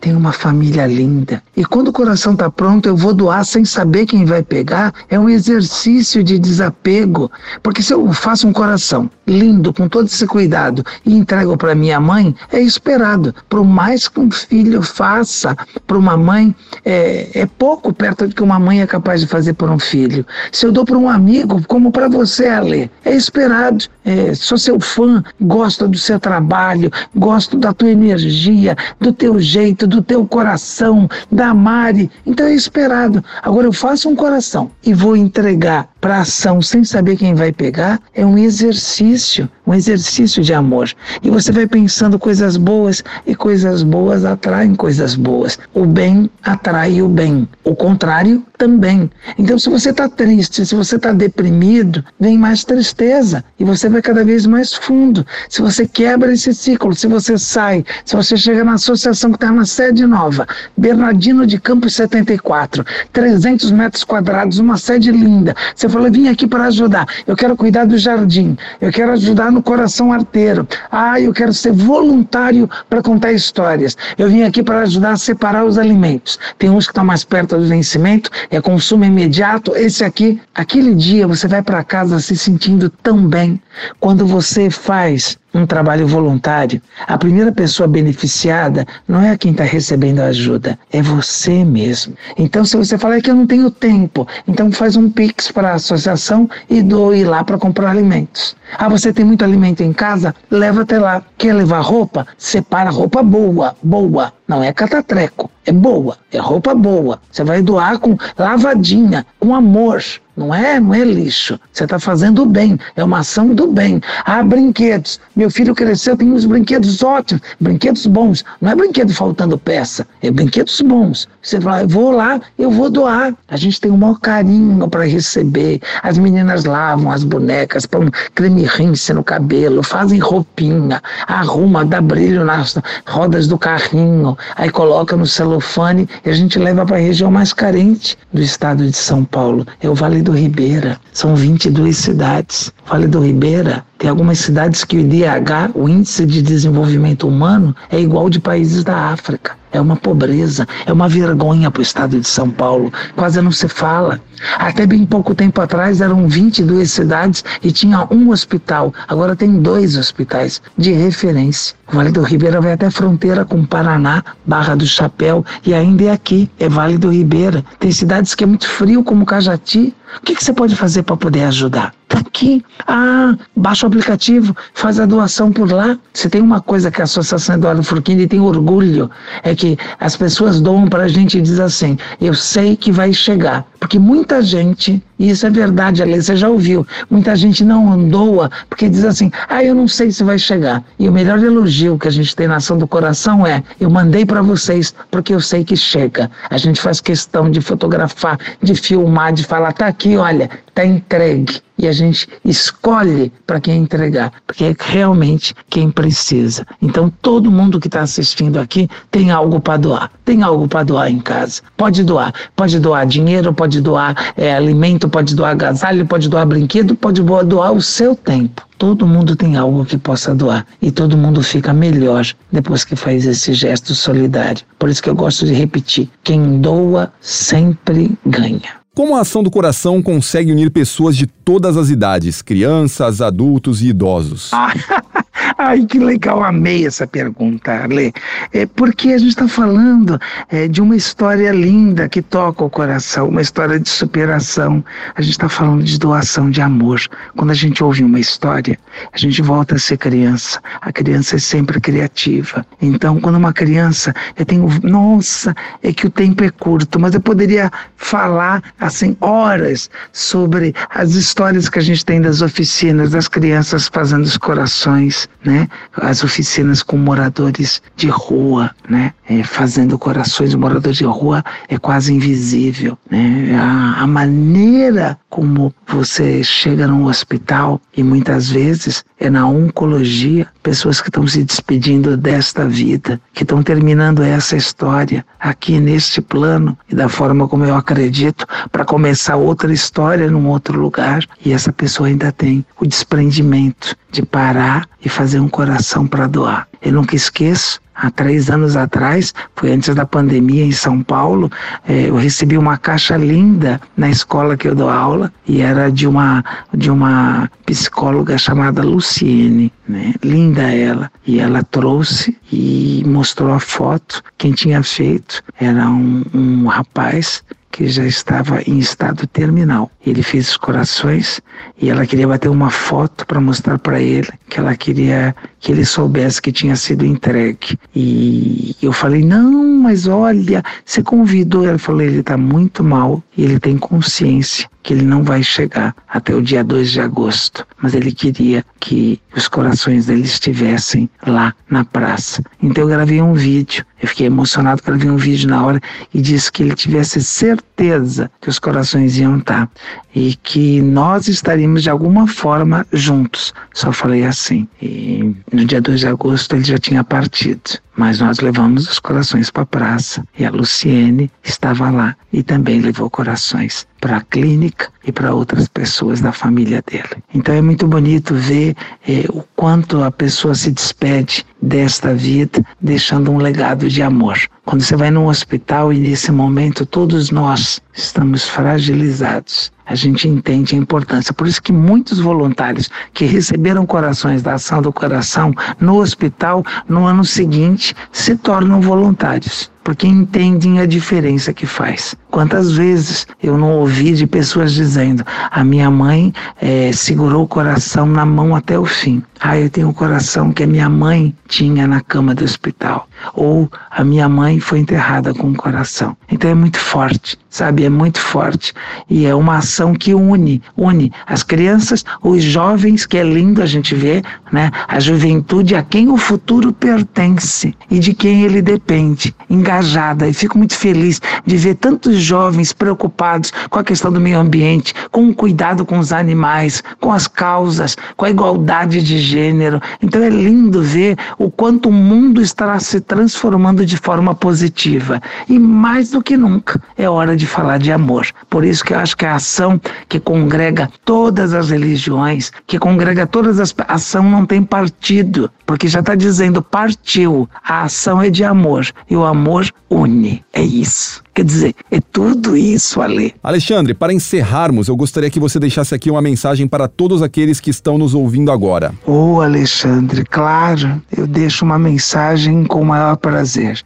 tenha 0.00 0.16
uma 0.16 0.32
família 0.32 0.86
linda. 0.86 1.42
E 1.56 1.64
quando 1.64 1.88
o 1.88 1.92
coração 1.92 2.32
está 2.32 2.50
pronto, 2.50 2.88
eu 2.88 2.96
vou 2.96 3.12
doar 3.12 3.44
sem 3.44 3.64
saber 3.64 4.06
quem 4.06 4.24
vai 4.24 4.42
pegar, 4.42 4.92
é 5.08 5.18
um 5.18 5.28
exercício 5.28 6.22
de 6.22 6.38
desapego, 6.38 7.30
porque 7.62 7.82
se 7.82 7.92
eu 7.92 8.12
faço 8.12 8.46
um 8.46 8.52
coração 8.52 9.10
lindo, 9.26 9.72
com 9.72 9.88
todo 9.88 10.06
esse 10.06 10.26
cuidado, 10.26 10.84
e 11.04 11.12
entrego 11.14 11.56
para 11.56 11.74
minha 11.74 11.98
mãe, 11.98 12.34
é 12.52 12.60
esperado. 12.60 13.34
Por 13.48 13.64
mais 13.64 14.06
que 14.06 14.20
um 14.20 14.30
filho 14.30 14.82
faça 14.82 15.56
para 15.86 15.98
uma 15.98 16.16
mãe, 16.16 16.54
é, 16.84 17.40
é 17.40 17.46
pouco 17.46 17.92
perto 17.92 18.28
do 18.28 18.34
que 18.34 18.42
uma 18.42 18.58
mãe 18.58 18.82
é 18.82 18.86
capaz 18.86 19.20
de 19.20 19.26
fazer 19.26 19.54
por 19.54 19.68
um 19.68 19.78
filho. 19.78 20.24
Se 20.52 20.66
eu 20.66 20.70
dou 20.70 20.84
para 20.84 20.96
um 20.96 21.08
amigo, 21.08 21.60
como 21.66 21.90
para 21.90 22.08
você, 22.08 22.46
Ale, 22.46 22.90
é 23.04 23.14
esperado. 23.14 23.84
É, 24.04 24.34
sou 24.34 24.56
seu 24.56 24.78
fã, 24.78 25.24
gosto 25.40 25.88
do 25.88 25.98
seu 25.98 26.20
trabalho, 26.20 26.92
gosto 27.14 27.58
da 27.58 27.72
tua 27.72 27.90
energia, 27.90 28.76
do 29.00 29.12
teu 29.16 29.40
jeito, 29.40 29.86
do 29.86 30.02
teu 30.02 30.26
coração, 30.26 31.08
da 31.30 31.52
Mari. 31.52 32.10
Então 32.24 32.46
é 32.46 32.54
esperado. 32.54 33.24
Agora 33.42 33.66
eu 33.66 33.72
faço 33.72 34.08
um 34.08 34.14
coração 34.14 34.70
e 34.84 34.94
vou 34.94 35.16
entregar 35.16 35.88
para 36.06 36.20
ação 36.20 36.62
sem 36.62 36.84
saber 36.84 37.16
quem 37.16 37.34
vai 37.34 37.50
pegar, 37.50 38.00
é 38.14 38.24
um 38.24 38.38
exercício, 38.38 39.50
um 39.66 39.74
exercício 39.74 40.40
de 40.40 40.54
amor. 40.54 40.88
E 41.20 41.28
você 41.28 41.50
vai 41.50 41.66
pensando 41.66 42.16
coisas 42.16 42.56
boas 42.56 43.02
e 43.26 43.34
coisas 43.34 43.82
boas 43.82 44.24
atraem 44.24 44.76
coisas 44.76 45.16
boas. 45.16 45.58
O 45.74 45.84
bem 45.84 46.30
atrai 46.44 47.02
o 47.02 47.08
bem. 47.08 47.48
O 47.64 47.74
contrário 47.74 48.46
também. 48.56 49.10
Então, 49.36 49.58
se 49.58 49.68
você 49.68 49.90
está 49.90 50.08
triste, 50.08 50.64
se 50.64 50.74
você 50.76 50.94
está 50.94 51.12
deprimido, 51.12 52.04
vem 52.20 52.38
mais 52.38 52.64
tristeza 52.64 53.44
e 53.58 53.64
você 53.64 53.88
vai 53.88 54.00
cada 54.00 54.24
vez 54.24 54.46
mais 54.46 54.74
fundo. 54.74 55.26
Se 55.48 55.60
você 55.60 55.86
quebra 55.86 56.32
esse 56.32 56.54
ciclo, 56.54 56.94
se 56.94 57.06
você 57.06 57.36
sai, 57.36 57.84
se 58.04 58.14
você 58.14 58.36
chega 58.36 58.62
na 58.64 58.74
associação 58.74 59.30
que 59.30 59.36
está 59.36 59.50
na 59.50 59.66
sede 59.66 60.06
nova, 60.06 60.46
Bernardino 60.76 61.46
de 61.46 61.58
Campos 61.58 61.94
74, 61.94 62.84
300 63.12 63.72
metros 63.72 64.04
quadrados, 64.04 64.58
uma 64.58 64.76
sede 64.76 65.10
linda. 65.10 65.54
Você 65.74 65.88
falou, 65.96 66.12
vim 66.12 66.28
aqui 66.28 66.46
para 66.46 66.64
ajudar. 66.66 67.06
Eu 67.26 67.36
quero 67.36 67.56
cuidar 67.56 67.86
do 67.86 67.96
jardim. 67.96 68.56
Eu 68.80 68.92
quero 68.92 69.12
ajudar 69.12 69.50
no 69.50 69.62
coração 69.62 70.12
arteiro. 70.12 70.66
Ah, 70.90 71.20
eu 71.20 71.32
quero 71.32 71.52
ser 71.52 71.72
voluntário 71.72 72.68
para 72.88 73.02
contar 73.02 73.32
histórias. 73.32 73.96
Eu 74.18 74.28
vim 74.28 74.42
aqui 74.42 74.62
para 74.62 74.80
ajudar 74.80 75.12
a 75.12 75.16
separar 75.16 75.64
os 75.64 75.78
alimentos. 75.78 76.38
Tem 76.58 76.70
uns 76.70 76.86
que 76.86 76.92
estão 76.92 77.04
mais 77.04 77.24
perto 77.24 77.56
do 77.56 77.66
vencimento, 77.66 78.30
é 78.50 78.60
consumo 78.60 79.04
imediato. 79.04 79.74
Esse 79.74 80.04
aqui, 80.04 80.40
aquele 80.54 80.94
dia 80.94 81.26
você 81.26 81.48
vai 81.48 81.62
para 81.62 81.82
casa 81.82 82.20
se 82.20 82.36
sentindo 82.36 82.90
tão 82.90 83.26
bem. 83.26 83.60
Quando 84.00 84.26
você 84.26 84.70
faz 84.70 85.38
um 85.56 85.66
trabalho 85.66 86.06
voluntário, 86.06 86.80
a 87.06 87.16
primeira 87.16 87.50
pessoa 87.52 87.88
beneficiada 87.88 88.86
não 89.08 89.20
é 89.20 89.36
quem 89.36 89.52
está 89.52 89.64
recebendo 89.64 90.20
a 90.20 90.26
ajuda, 90.26 90.78
é 90.92 91.00
você 91.02 91.64
mesmo. 91.64 92.14
Então, 92.36 92.64
se 92.64 92.76
você 92.76 92.98
falar 92.98 93.20
que 93.20 93.30
eu 93.30 93.34
não 93.34 93.46
tenho 93.46 93.70
tempo, 93.70 94.26
então 94.46 94.70
faz 94.70 94.96
um 94.96 95.10
pix 95.10 95.50
para 95.50 95.70
a 95.70 95.74
associação 95.74 96.48
e 96.68 96.82
doe 96.82 97.24
lá 97.24 97.42
para 97.42 97.58
comprar 97.58 97.90
alimentos. 97.90 98.56
Ah, 98.76 98.88
você 98.88 99.12
tem 99.12 99.24
muito 99.24 99.44
alimento 99.44 99.82
em 99.82 99.92
casa? 99.92 100.34
Leva 100.50 100.82
até 100.82 100.98
lá. 100.98 101.22
Quer 101.38 101.54
levar 101.54 101.80
roupa? 101.80 102.26
Separa 102.36 102.90
roupa 102.90 103.22
boa, 103.22 103.76
boa. 103.82 104.32
Não 104.46 104.62
é 104.62 104.72
catatreco, 104.72 105.50
é 105.64 105.72
boa, 105.72 106.16
é 106.30 106.38
roupa 106.38 106.74
boa. 106.74 107.20
Você 107.30 107.42
vai 107.42 107.62
doar 107.62 107.98
com 107.98 108.16
lavadinha, 108.38 109.26
com 109.40 109.54
amor. 109.54 110.02
Não 110.36 110.54
é, 110.54 110.78
não 110.78 110.92
é 110.92 111.02
lixo. 111.02 111.58
Você 111.72 111.84
está 111.84 111.98
fazendo 111.98 112.42
o 112.42 112.46
bem. 112.46 112.78
É 112.94 113.02
uma 113.02 113.20
ação 113.20 113.54
do 113.54 113.66
bem. 113.66 114.00
Ah, 114.24 114.42
brinquedos. 114.42 115.18
Meu 115.34 115.50
filho 115.50 115.74
cresceu, 115.74 116.16
tem 116.16 116.30
uns 116.30 116.44
brinquedos 116.44 117.02
ótimos, 117.02 117.42
brinquedos 117.58 118.06
bons. 118.06 118.44
Não 118.60 118.70
é 118.70 118.74
brinquedo 118.74 119.14
faltando 119.14 119.56
peça, 119.56 120.06
é 120.22 120.30
brinquedos 120.30 120.80
bons. 120.82 121.26
Você 121.46 121.60
fala, 121.60 121.82
eu 121.82 121.88
vou 121.88 122.10
lá, 122.10 122.40
eu 122.58 122.72
vou 122.72 122.90
doar. 122.90 123.32
A 123.46 123.56
gente 123.56 123.80
tem 123.80 123.88
o 123.88 123.96
maior 123.96 124.18
carinho 124.18 124.88
para 124.88 125.06
receber. 125.06 125.80
As 126.02 126.18
meninas 126.18 126.64
lavam 126.64 127.12
as 127.12 127.22
bonecas, 127.22 127.86
põem 127.86 128.10
creme 128.34 128.64
rinse 128.64 129.14
no 129.14 129.22
cabelo, 129.22 129.80
fazem 129.84 130.18
roupinha, 130.18 131.00
arruma, 131.24 131.84
dá 131.84 132.00
brilho 132.00 132.44
nas 132.44 132.76
rodas 133.06 133.46
do 133.46 133.56
carrinho, 133.56 134.36
aí 134.56 134.70
coloca 134.70 135.16
no 135.16 135.24
celofane 135.24 136.08
e 136.24 136.30
a 136.30 136.32
gente 136.32 136.58
leva 136.58 136.84
para 136.84 136.96
a 136.96 137.00
região 137.00 137.30
mais 137.30 137.52
carente 137.52 138.18
do 138.32 138.42
estado 138.42 138.84
de 138.84 138.96
São 138.96 139.24
Paulo. 139.24 139.64
É 139.80 139.88
o 139.88 139.94
Vale 139.94 140.22
do 140.22 140.32
Ribeira. 140.32 140.98
São 141.12 141.36
22 141.36 141.96
cidades. 141.96 142.72
Vale 142.88 143.06
do 143.06 143.20
Ribeira 143.20 143.84
tem 143.98 144.10
algumas 144.10 144.38
cidades 144.40 144.84
que 144.84 144.98
o 144.98 145.00
IDH, 145.00 145.70
o 145.74 145.88
Índice 145.88 146.26
de 146.26 146.42
Desenvolvimento 146.42 147.26
Humano, 147.26 147.74
é 147.90 147.98
igual 147.98 148.28
de 148.28 148.38
países 148.38 148.84
da 148.84 148.94
África. 148.94 149.56
É 149.76 149.80
uma 149.80 149.94
pobreza, 149.94 150.66
é 150.86 150.92
uma 150.92 151.06
vergonha 151.06 151.70
para 151.70 151.80
o 151.80 151.82
estado 151.82 152.18
de 152.18 152.26
São 152.26 152.50
Paulo. 152.50 152.90
Quase 153.14 153.42
não 153.42 153.52
se 153.52 153.68
fala. 153.68 154.18
Até 154.58 154.86
bem 154.86 155.04
pouco 155.04 155.34
tempo 155.34 155.60
atrás 155.60 156.00
eram 156.00 156.26
22 156.26 156.90
cidades 156.90 157.44
e 157.62 157.70
tinha 157.70 158.06
um 158.10 158.30
hospital. 158.30 158.94
Agora 159.06 159.36
tem 159.36 159.60
dois 159.60 159.98
hospitais 159.98 160.62
de 160.78 160.92
referência. 160.92 161.74
O 161.88 161.96
Vale 161.96 162.10
do 162.10 162.22
Ribeira 162.22 162.60
vai 162.60 162.72
até 162.72 162.86
a 162.86 162.90
fronteira 162.90 163.44
com 163.44 163.66
Paraná, 163.66 164.24
Barra 164.46 164.74
do 164.74 164.86
Chapéu 164.86 165.44
e 165.64 165.74
ainda 165.74 166.04
é 166.04 166.10
aqui, 166.10 166.50
é 166.58 166.70
Vale 166.70 166.96
do 166.96 167.10
Ribeira. 167.10 167.62
Tem 167.78 167.92
cidades 167.92 168.34
que 168.34 168.44
é 168.44 168.46
muito 168.46 168.66
frio, 168.66 169.04
como 169.04 169.26
Cajati. 169.26 169.94
O 170.16 170.20
que, 170.22 170.34
que 170.34 170.44
você 170.44 170.52
pode 170.52 170.76
fazer 170.76 171.02
para 171.02 171.16
poder 171.16 171.44
ajudar? 171.44 171.92
Tá 172.08 172.20
aqui. 172.20 172.64
Ah, 172.86 173.36
baixa 173.56 173.86
o 173.86 173.88
aplicativo, 173.88 174.56
faz 174.74 175.00
a 175.00 175.06
doação 175.06 175.52
por 175.52 175.70
lá. 175.70 175.98
Se 176.12 176.30
tem 176.30 176.40
uma 176.40 176.60
coisa 176.60 176.90
que 176.90 177.00
a 177.00 177.04
Associação 177.04 177.56
Eduardo 177.56 177.82
Furquini 177.82 178.26
tem 178.26 178.40
orgulho, 178.40 179.10
é 179.42 179.54
que 179.54 179.76
as 179.98 180.16
pessoas 180.16 180.60
doam 180.60 180.86
para 180.86 181.04
a 181.04 181.08
gente 181.08 181.38
e 181.38 181.42
diz 181.42 181.58
assim: 181.58 181.98
eu 182.20 182.34
sei 182.34 182.76
que 182.76 182.92
vai 182.92 183.12
chegar. 183.12 183.66
Porque 183.78 183.98
muita 183.98 184.42
gente, 184.42 185.02
e 185.18 185.30
isso 185.30 185.46
é 185.46 185.50
verdade, 185.50 186.02
ali 186.02 186.20
você 186.20 186.36
já 186.36 186.48
ouviu, 186.48 186.86
muita 187.10 187.36
gente 187.36 187.64
não 187.64 188.08
doa 188.08 188.50
porque 188.68 188.88
diz 188.88 189.04
assim: 189.04 189.30
ah, 189.48 189.62
eu 189.62 189.74
não 189.74 189.86
sei 189.88 190.10
se 190.10 190.24
vai 190.24 190.38
chegar. 190.38 190.82
E 190.98 191.08
o 191.08 191.12
melhor 191.12 191.38
elogio 191.42 191.98
que 191.98 192.08
a 192.08 192.10
gente 192.10 192.34
tem 192.34 192.46
na 192.48 192.56
ação 192.56 192.78
do 192.78 192.86
coração 192.88 193.46
é: 193.46 193.62
eu 193.80 193.90
mandei 193.90 194.24
para 194.24 194.42
vocês 194.42 194.94
porque 195.10 195.34
eu 195.34 195.40
sei 195.40 195.64
que 195.64 195.76
chega. 195.76 196.30
A 196.50 196.58
gente 196.58 196.80
faz 196.80 197.00
questão 197.00 197.50
de 197.50 197.60
fotografar, 197.60 198.38
de 198.62 198.74
filmar, 198.74 199.32
de 199.32 199.44
falar: 199.44 199.72
tá 199.72 199.86
aqui, 199.86 200.16
olha, 200.16 200.50
tá 200.74 200.84
entregue 200.84 201.65
e 201.78 201.86
a 201.86 201.92
gente 201.92 202.28
escolhe 202.44 203.32
para 203.46 203.60
quem 203.60 203.82
entregar, 203.82 204.32
porque 204.46 204.64
é 204.64 204.74
realmente 204.78 205.54
quem 205.68 205.90
precisa. 205.90 206.66
Então, 206.80 207.12
todo 207.22 207.50
mundo 207.50 207.78
que 207.80 207.88
está 207.88 208.02
assistindo 208.02 208.58
aqui 208.58 208.88
tem 209.10 209.30
algo 209.30 209.60
para 209.60 209.76
doar, 209.76 210.10
tem 210.24 210.42
algo 210.42 210.66
para 210.68 210.84
doar 210.84 211.10
em 211.10 211.18
casa. 211.18 211.62
Pode 211.76 212.02
doar, 212.02 212.32
pode 212.54 212.78
doar 212.78 213.06
dinheiro, 213.06 213.52
pode 213.52 213.80
doar 213.80 214.32
é, 214.36 214.54
alimento, 214.54 215.08
pode 215.08 215.34
doar 215.34 215.52
agasalho, 215.52 216.06
pode 216.06 216.28
doar 216.28 216.46
brinquedo, 216.46 216.94
pode 216.94 217.22
doar 217.22 217.72
o 217.72 217.82
seu 217.82 218.14
tempo. 218.14 218.66
Todo 218.78 219.06
mundo 219.06 219.34
tem 219.34 219.56
algo 219.56 219.86
que 219.86 219.96
possa 219.96 220.34
doar 220.34 220.66
e 220.82 220.90
todo 220.90 221.16
mundo 221.16 221.42
fica 221.42 221.72
melhor 221.72 222.26
depois 222.52 222.84
que 222.84 222.94
faz 222.94 223.24
esse 223.24 223.54
gesto 223.54 223.94
solidário. 223.94 224.62
Por 224.78 224.90
isso 224.90 225.02
que 225.02 225.08
eu 225.08 225.14
gosto 225.14 225.46
de 225.46 225.54
repetir: 225.54 226.10
quem 226.22 226.60
doa 226.60 227.10
sempre 227.20 228.16
ganha. 228.26 228.85
Como 228.96 229.14
a 229.14 229.20
ação 229.20 229.42
do 229.42 229.50
coração 229.50 230.02
consegue 230.02 230.50
unir 230.50 230.70
pessoas 230.70 231.14
de 231.14 231.26
todas 231.26 231.76
as 231.76 231.90
idades, 231.90 232.40
crianças, 232.40 233.20
adultos 233.20 233.82
e 233.82 233.88
idosos? 233.88 234.50
Ai, 235.58 235.86
que 235.86 235.98
legal, 235.98 236.44
amei 236.44 236.86
essa 236.86 237.06
pergunta, 237.06 237.86
Lê. 237.86 238.12
É 238.52 238.66
porque 238.66 239.08
a 239.08 239.18
gente 239.18 239.30
está 239.30 239.48
falando 239.48 240.20
é, 240.50 240.68
de 240.68 240.82
uma 240.82 240.94
história 240.94 241.50
linda 241.50 242.10
que 242.10 242.20
toca 242.20 242.62
o 242.62 242.68
coração, 242.68 243.30
uma 243.30 243.40
história 243.40 243.80
de 243.80 243.88
superação. 243.88 244.84
A 245.14 245.22
gente 245.22 245.32
está 245.32 245.48
falando 245.48 245.82
de 245.82 245.98
doação 245.98 246.50
de 246.50 246.60
amor. 246.60 247.00
Quando 247.34 247.52
a 247.52 247.54
gente 247.54 247.82
ouve 247.82 248.04
uma 248.04 248.20
história, 248.20 248.78
a 249.10 249.16
gente 249.16 249.40
volta 249.40 249.76
a 249.76 249.78
ser 249.78 249.96
criança. 249.96 250.60
A 250.82 250.92
criança 250.92 251.36
é 251.36 251.38
sempre 251.38 251.80
criativa. 251.80 252.64
Então, 252.82 253.18
quando 253.18 253.36
uma 253.36 253.54
criança, 253.54 254.14
eu 254.36 254.44
tenho, 254.44 254.68
nossa, 254.82 255.54
é 255.82 255.90
que 255.90 256.06
o 256.06 256.10
tempo 256.10 256.44
é 256.44 256.50
curto, 256.50 257.00
mas 257.00 257.14
eu 257.14 257.20
poderia 257.22 257.70
falar 257.96 258.62
assim 258.78 259.16
horas 259.22 259.88
sobre 260.12 260.74
as 260.90 261.14
histórias 261.14 261.70
que 261.70 261.78
a 261.78 261.82
gente 261.82 262.04
tem 262.04 262.20
das 262.20 262.42
oficinas 262.42 263.12
das 263.12 263.26
crianças 263.26 263.88
fazendo 263.88 264.24
os 264.24 264.36
corações 264.36 265.26
né? 265.46 265.68
As 265.96 266.24
oficinas 266.24 266.82
com 266.82 266.96
moradores 266.96 267.80
de 267.94 268.08
rua, 268.08 268.70
né? 268.88 269.14
É, 269.28 269.42
fazendo 269.42 269.98
corações 269.98 270.50
de 270.50 270.56
moradores 270.56 270.98
de 270.98 271.04
rua 271.04 271.44
é 271.68 271.78
quase 271.78 272.12
invisível, 272.12 272.98
né? 273.08 273.56
A, 273.58 274.02
a 274.02 274.06
maneira 274.06 275.18
como 275.36 275.70
você 275.86 276.42
chega 276.42 276.86
num 276.86 277.04
hospital 277.04 277.78
e 277.94 278.02
muitas 278.02 278.48
vezes 278.48 279.04
é 279.20 279.28
na 279.28 279.46
oncologia, 279.46 280.46
pessoas 280.62 280.98
que 280.98 281.10
estão 281.10 281.26
se 281.26 281.44
despedindo 281.44 282.16
desta 282.16 282.66
vida, 282.66 283.20
que 283.34 283.42
estão 283.42 283.62
terminando 283.62 284.22
essa 284.22 284.56
história 284.56 285.26
aqui 285.38 285.78
neste 285.78 286.22
plano 286.22 286.74
e 286.88 286.94
da 286.94 287.06
forma 287.06 287.46
como 287.46 287.66
eu 287.66 287.74
acredito, 287.74 288.46
para 288.72 288.86
começar 288.86 289.36
outra 289.36 289.70
história 289.74 290.30
num 290.30 290.48
outro 290.48 290.80
lugar. 290.80 291.22
E 291.44 291.52
essa 291.52 291.70
pessoa 291.70 292.08
ainda 292.08 292.32
tem 292.32 292.64
o 292.80 292.86
desprendimento 292.86 293.94
de 294.10 294.22
parar 294.22 294.88
e 295.04 295.08
fazer 295.10 295.38
um 295.38 295.50
coração 295.50 296.06
para 296.06 296.26
doar. 296.26 296.66
Eu 296.80 296.92
nunca 296.92 297.14
esqueço 297.14 297.78
há 297.96 298.10
três 298.10 298.50
anos 298.50 298.76
atrás, 298.76 299.32
foi 299.54 299.72
antes 299.72 299.94
da 299.94 300.04
pandemia 300.04 300.64
em 300.64 300.72
São 300.72 301.02
Paulo, 301.02 301.50
eh, 301.88 302.08
eu 302.08 302.16
recebi 302.16 302.58
uma 302.58 302.76
caixa 302.76 303.16
linda 303.16 303.80
na 303.96 304.10
escola 304.10 304.56
que 304.56 304.68
eu 304.68 304.74
dou 304.74 304.88
aula 304.90 305.32
e 305.46 305.62
era 305.62 305.90
de 305.90 306.06
uma 306.06 306.44
de 306.72 306.90
uma 306.90 307.50
psicóloga 307.64 308.36
chamada 308.38 308.82
Luciene, 308.82 309.72
né? 309.88 310.14
Linda 310.22 310.62
ela 310.62 311.10
e 311.26 311.40
ela 311.40 311.62
trouxe 311.62 312.36
e 312.52 313.02
mostrou 313.06 313.52
a 313.52 313.60
foto. 313.60 314.22
Quem 314.38 314.52
tinha 314.52 314.82
feito 314.82 315.42
era 315.58 315.88
um, 315.88 316.22
um 316.34 316.66
rapaz 316.66 317.42
que 317.76 317.86
já 317.88 318.06
estava 318.06 318.62
em 318.62 318.78
estado 318.78 319.26
terminal. 319.26 319.90
Ele 320.04 320.22
fez 320.22 320.48
os 320.48 320.56
corações 320.56 321.42
e 321.78 321.90
ela 321.90 322.06
queria 322.06 322.26
bater 322.26 322.48
uma 322.48 322.70
foto 322.70 323.26
para 323.26 323.38
mostrar 323.38 323.78
para 323.78 324.00
ele 324.00 324.30
que 324.48 324.58
ela 324.58 324.74
queria 324.74 325.36
que 325.60 325.72
ele 325.72 325.84
soubesse 325.84 326.40
que 326.40 326.50
tinha 326.50 326.74
sido 326.74 327.04
entregue. 327.04 327.78
E 327.94 328.74
eu 328.80 328.92
falei: 328.92 329.22
"Não, 329.22 329.78
mas 329.82 330.06
olha, 330.06 330.62
você 330.86 331.02
convidou". 331.02 331.66
Ela 331.68 331.78
falou: 331.78 332.00
"Ele 332.00 332.20
está 332.20 332.38
muito 332.38 332.82
mal 332.82 333.22
e 333.36 333.44
ele 333.44 333.60
tem 333.60 333.76
consciência 333.76 334.66
que 334.86 334.94
ele 334.94 335.04
não 335.04 335.24
vai 335.24 335.42
chegar 335.42 335.92
até 336.08 336.32
o 336.32 336.40
dia 336.40 336.62
2 336.62 336.92
de 336.92 337.00
agosto, 337.00 337.66
mas 337.82 337.92
ele 337.92 338.12
queria 338.12 338.64
que 338.78 339.20
os 339.36 339.48
corações 339.48 340.06
dele 340.06 340.22
estivessem 340.22 341.10
lá 341.26 341.52
na 341.68 341.84
praça. 341.84 342.40
Então 342.62 342.84
eu 342.84 342.88
gravei 342.90 343.20
um 343.20 343.34
vídeo, 343.34 343.84
eu 344.00 344.08
fiquei 344.08 344.26
emocionado, 344.28 344.80
gravei 344.86 345.10
um 345.10 345.16
vídeo 345.16 345.48
na 345.50 345.64
hora 345.66 345.80
e 346.14 346.20
disse 346.22 346.52
que 346.52 346.62
ele 346.62 346.76
tivesse 346.76 347.20
certeza 347.20 348.30
que 348.40 348.48
os 348.48 348.60
corações 348.60 349.18
iam 349.18 349.38
estar 349.38 349.68
e 350.14 350.36
que 350.36 350.80
nós 350.80 351.26
estaríamos 351.26 351.82
de 351.82 351.90
alguma 351.90 352.28
forma 352.28 352.86
juntos. 352.92 353.52
Só 353.74 353.90
falei 353.92 354.24
assim. 354.24 354.68
E 354.80 355.34
no 355.52 355.64
dia 355.64 355.80
2 355.80 355.98
de 355.98 356.06
agosto 356.06 356.54
ele 356.54 356.64
já 356.64 356.78
tinha 356.78 357.02
partido. 357.02 357.80
Mas 357.96 358.20
nós 358.20 358.40
levamos 358.40 358.88
os 358.90 358.98
corações 358.98 359.50
para 359.50 359.62
a 359.62 359.66
praça 359.66 360.22
e 360.38 360.44
a 360.44 360.50
Luciene 360.50 361.30
estava 361.42 361.90
lá 361.90 362.14
e 362.30 362.42
também 362.42 362.80
levou 362.80 363.08
corações 363.08 363.86
para 364.00 364.18
a 364.18 364.20
clínica 364.20 364.75
e 365.06 365.12
para 365.12 365.34
outras 365.34 365.68
pessoas 365.68 366.20
da 366.20 366.32
família 366.32 366.82
dele. 366.90 367.22
Então 367.32 367.54
é 367.54 367.62
muito 367.62 367.86
bonito 367.86 368.34
ver 368.34 368.74
eh, 369.06 369.24
o 369.30 369.42
quanto 369.54 370.02
a 370.02 370.10
pessoa 370.10 370.54
se 370.54 370.70
despede 370.70 371.46
desta 371.62 372.14
vida, 372.14 372.64
deixando 372.80 373.30
um 373.30 373.38
legado 373.38 373.88
de 373.88 374.02
amor. 374.02 374.38
Quando 374.64 374.82
você 374.82 374.96
vai 374.96 375.10
num 375.10 375.26
hospital 375.26 375.92
e 375.92 375.98
nesse 375.98 376.32
momento 376.32 376.84
todos 376.84 377.30
nós 377.30 377.80
estamos 377.94 378.48
fragilizados, 378.48 379.72
a 379.86 379.94
gente 379.94 380.28
entende 380.28 380.74
a 380.74 380.78
importância. 380.78 381.32
Por 381.32 381.46
isso 381.46 381.62
que 381.62 381.72
muitos 381.72 382.18
voluntários 382.18 382.90
que 383.14 383.24
receberam 383.24 383.86
corações 383.86 384.42
da 384.42 384.54
ação 384.54 384.82
do 384.82 384.92
coração 384.92 385.54
no 385.80 386.00
hospital, 386.00 386.64
no 386.88 387.06
ano 387.06 387.24
seguinte, 387.24 387.94
se 388.10 388.36
tornam 388.36 388.80
voluntários 388.80 389.70
porque 389.86 390.08
entendem 390.08 390.80
a 390.80 390.84
diferença 390.84 391.54
que 391.54 391.64
faz. 391.64 392.16
Quantas 392.36 392.72
vezes 392.72 393.26
eu 393.42 393.56
não 393.56 393.78
ouvi 393.78 394.12
de 394.12 394.26
pessoas 394.26 394.74
dizendo: 394.74 395.24
a 395.50 395.64
minha 395.64 395.90
mãe 395.90 396.34
é, 396.60 396.92
segurou 396.92 397.44
o 397.44 397.48
coração 397.48 398.04
na 398.04 398.26
mão 398.26 398.54
até 398.54 398.78
o 398.78 398.84
fim. 398.84 399.22
Ah, 399.40 399.58
eu 399.58 399.70
tenho 399.70 399.88
o 399.88 399.94
coração 399.94 400.52
que 400.52 400.62
a 400.62 400.66
minha 400.66 400.88
mãe 400.88 401.34
tinha 401.46 401.86
na 401.86 402.00
cama 402.00 402.34
do 402.34 402.44
hospital. 402.44 403.08
Ou 403.34 403.70
a 403.90 404.02
minha 404.02 404.28
mãe 404.28 404.60
foi 404.60 404.78
enterrada 404.78 405.34
com 405.34 405.50
o 405.50 405.54
coração. 405.54 406.16
Então 406.30 406.50
é 406.50 406.54
muito 406.54 406.78
forte, 406.78 407.38
sabe? 407.50 407.84
É 407.84 407.90
muito 407.90 408.18
forte. 408.18 408.72
E 409.08 409.26
é 409.26 409.34
uma 409.34 409.58
ação 409.58 409.94
que 409.94 410.14
une, 410.14 410.62
une 410.76 411.12
as 411.26 411.42
crianças, 411.42 412.04
os 412.22 412.42
jovens, 412.42 413.04
que 413.04 413.18
é 413.18 413.22
lindo 413.22 413.62
a 413.62 413.66
gente 413.66 413.94
ver, 413.94 414.22
né? 414.50 414.70
A 414.88 414.98
juventude 415.00 415.74
a 415.74 415.82
quem 415.82 416.08
o 416.08 416.16
futuro 416.16 416.72
pertence 416.72 417.74
e 417.90 417.98
de 417.98 418.14
quem 418.14 418.42
ele 418.42 418.62
depende. 418.62 419.34
Engajada. 419.50 420.28
E 420.28 420.32
fico 420.32 420.56
muito 420.56 420.76
feliz 420.76 421.20
de 421.44 421.56
ver 421.56 421.74
tantos 421.74 422.25
jovens 422.26 422.72
preocupados 422.72 423.52
com 423.70 423.78
a 423.78 423.84
questão 423.84 424.12
do 424.12 424.20
meio 424.20 424.38
ambiente, 424.38 424.92
com 425.10 425.28
o 425.28 425.34
cuidado 425.34 425.86
com 425.86 425.98
os 425.98 426.12
animais, 426.12 426.82
com 427.00 427.12
as 427.12 427.26
causas, 427.26 427.96
com 428.16 428.24
a 428.24 428.30
igualdade 428.30 429.02
de 429.02 429.18
gênero. 429.18 429.80
Então 430.02 430.22
é 430.22 430.28
lindo 430.28 430.82
ver 430.82 431.16
o 431.38 431.50
quanto 431.50 431.88
o 431.88 431.92
mundo 431.92 432.42
estará 432.42 432.78
se 432.80 433.00
transformando 433.00 433.86
de 433.86 433.96
forma 433.96 434.34
positiva. 434.34 435.20
E 435.48 435.58
mais 435.58 436.10
do 436.10 436.22
que 436.22 436.36
nunca, 436.36 436.82
é 436.96 437.08
hora 437.08 437.36
de 437.36 437.46
falar 437.46 437.78
de 437.78 437.92
amor. 437.92 438.26
Por 438.50 438.64
isso 438.64 438.84
que 438.84 438.92
eu 438.92 438.98
acho 438.98 439.16
que 439.16 439.24
a 439.24 439.36
ação 439.36 439.80
que 440.08 440.18
congrega 440.18 440.90
todas 441.04 441.54
as 441.54 441.70
religiões, 441.70 442.50
que 442.66 442.78
congrega 442.78 443.26
todas 443.26 443.60
as. 443.60 443.74
A 443.86 443.94
ação 443.94 444.28
não 444.28 444.44
tem 444.44 444.62
partido, 444.62 445.50
porque 445.64 445.88
já 445.88 446.00
está 446.00 446.14
dizendo 446.14 446.62
partiu. 446.62 447.48
A 447.64 447.82
ação 447.82 448.20
é 448.20 448.30
de 448.30 448.44
amor. 448.44 448.86
E 449.08 449.16
o 449.16 449.24
amor 449.24 449.66
une. 449.90 450.44
É 450.52 450.62
isso. 450.62 451.25
Quer 451.36 451.44
dizer, 451.44 451.74
é 451.90 452.00
tudo 452.00 452.56
isso, 452.56 453.02
Ale. 453.02 453.34
Alexandre, 453.42 453.92
para 453.92 454.10
encerrarmos, 454.10 454.88
eu 454.88 454.96
gostaria 454.96 455.28
que 455.28 455.38
você 455.38 455.60
deixasse 455.60 455.94
aqui 455.94 456.10
uma 456.10 456.22
mensagem 456.22 456.66
para 456.66 456.88
todos 456.88 457.20
aqueles 457.20 457.60
que 457.60 457.68
estão 457.68 457.98
nos 457.98 458.14
ouvindo 458.14 458.50
agora. 458.50 458.94
Ô 459.04 459.34
oh, 459.34 459.40
Alexandre, 459.42 460.24
claro, 460.24 461.02
eu 461.14 461.26
deixo 461.26 461.62
uma 461.62 461.78
mensagem 461.78 462.64
com 462.64 462.80
o 462.80 462.86
maior 462.86 463.16
prazer. 463.18 463.82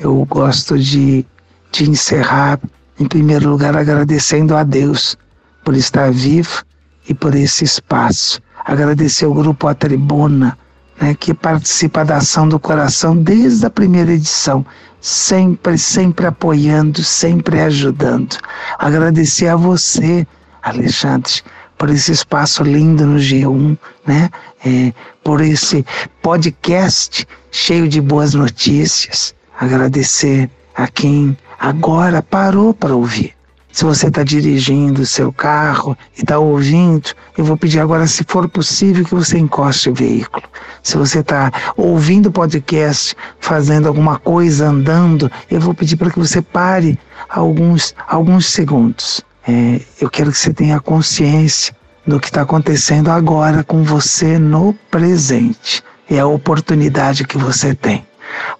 Eu 0.00 0.26
gosto 0.28 0.76
de, 0.76 1.24
de 1.70 1.88
encerrar, 1.88 2.58
em 2.98 3.06
primeiro 3.06 3.48
lugar, 3.48 3.76
agradecendo 3.76 4.56
a 4.56 4.64
Deus 4.64 5.16
por 5.64 5.76
estar 5.76 6.10
vivo 6.10 6.64
e 7.08 7.14
por 7.14 7.36
esse 7.36 7.62
espaço. 7.62 8.40
Agradecer 8.64 9.26
ao 9.26 9.32
Grupo 9.32 9.68
A 9.68 9.74
Tribuna, 9.74 10.58
né, 11.00 11.14
que 11.14 11.32
participa 11.32 12.04
da 12.04 12.16
ação 12.16 12.48
do 12.48 12.58
coração 12.58 13.16
desde 13.16 13.64
a 13.64 13.70
primeira 13.70 14.12
edição, 14.12 14.66
sempre, 15.04 15.76
sempre 15.76 16.26
apoiando, 16.26 17.04
sempre 17.04 17.60
ajudando. 17.60 18.38
Agradecer 18.78 19.48
a 19.48 19.56
você, 19.56 20.26
Alexandre, 20.62 21.42
por 21.76 21.90
esse 21.90 22.10
espaço 22.10 22.62
lindo 22.62 23.04
no 23.04 23.18
G1, 23.18 23.76
né? 24.06 24.30
É, 24.64 24.94
por 25.22 25.42
esse 25.42 25.84
podcast 26.22 27.28
cheio 27.50 27.86
de 27.86 28.00
boas 28.00 28.32
notícias. 28.32 29.34
Agradecer 29.60 30.50
a 30.74 30.88
quem 30.88 31.36
agora 31.58 32.22
parou 32.22 32.72
para 32.72 32.96
ouvir. 32.96 33.33
Se 33.74 33.84
você 33.84 34.06
está 34.06 34.22
dirigindo 34.22 35.02
o 35.02 35.06
seu 35.06 35.32
carro 35.32 35.98
e 36.16 36.20
está 36.20 36.38
ouvindo, 36.38 37.10
eu 37.36 37.44
vou 37.44 37.56
pedir 37.56 37.80
agora, 37.80 38.06
se 38.06 38.22
for 38.22 38.48
possível, 38.48 39.04
que 39.04 39.12
você 39.12 39.36
encoste 39.36 39.90
o 39.90 39.94
veículo. 39.94 40.44
Se 40.80 40.96
você 40.96 41.18
está 41.18 41.50
ouvindo 41.76 42.26
o 42.26 42.32
podcast, 42.32 43.16
fazendo 43.40 43.88
alguma 43.88 44.16
coisa, 44.16 44.68
andando, 44.68 45.28
eu 45.50 45.60
vou 45.60 45.74
pedir 45.74 45.96
para 45.96 46.08
que 46.08 46.20
você 46.20 46.40
pare 46.40 46.96
alguns, 47.28 47.96
alguns 48.06 48.46
segundos. 48.46 49.20
É, 49.44 49.80
eu 50.00 50.08
quero 50.08 50.30
que 50.30 50.38
você 50.38 50.54
tenha 50.54 50.78
consciência 50.78 51.74
do 52.06 52.20
que 52.20 52.28
está 52.28 52.42
acontecendo 52.42 53.10
agora 53.10 53.64
com 53.64 53.82
você 53.82 54.38
no 54.38 54.72
presente. 54.88 55.82
É 56.08 56.20
a 56.20 56.26
oportunidade 56.28 57.26
que 57.26 57.36
você 57.36 57.74
tem. 57.74 58.06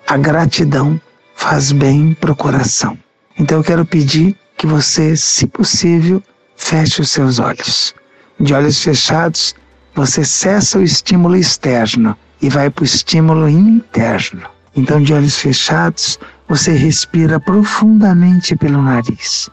A 0.08 0.16
gratidão 0.16 1.00
faz 1.36 1.70
bem 1.70 2.14
para 2.20 2.32
o 2.32 2.36
coração. 2.36 2.98
Então 3.38 3.58
eu 3.58 3.64
quero 3.64 3.86
pedir 3.86 4.36
que 4.56 4.66
você, 4.66 5.16
se 5.16 5.46
possível, 5.46 6.22
feche 6.56 7.02
os 7.02 7.10
seus 7.10 7.38
olhos. 7.38 7.94
De 8.38 8.54
olhos 8.54 8.82
fechados, 8.82 9.54
você 9.94 10.24
cessa 10.24 10.78
o 10.78 10.82
estímulo 10.82 11.36
externo 11.36 12.16
e 12.42 12.48
vai 12.48 12.70
para 12.70 12.82
o 12.82 12.84
estímulo 12.84 13.48
interno. 13.48 14.42
Então, 14.76 15.02
de 15.02 15.14
olhos 15.14 15.38
fechados, 15.38 16.18
você 16.48 16.72
respira 16.72 17.38
profundamente 17.38 18.56
pelo 18.56 18.82
nariz 18.82 19.48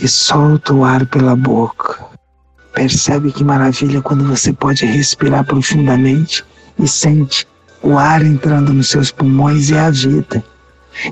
e 0.00 0.08
solta 0.08 0.72
o 0.72 0.84
ar 0.84 1.06
pela 1.06 1.36
boca. 1.36 1.98
Percebe 2.74 3.30
que 3.30 3.44
maravilha 3.44 4.00
quando 4.00 4.24
você 4.24 4.52
pode 4.52 4.86
respirar 4.86 5.44
profundamente 5.44 6.42
e 6.78 6.88
sente 6.88 7.46
o 7.82 7.98
ar 7.98 8.24
entrando 8.24 8.72
nos 8.72 8.88
seus 8.88 9.10
pulmões 9.10 9.68
e 9.68 9.76
a 9.76 9.90
vida. 9.90 10.42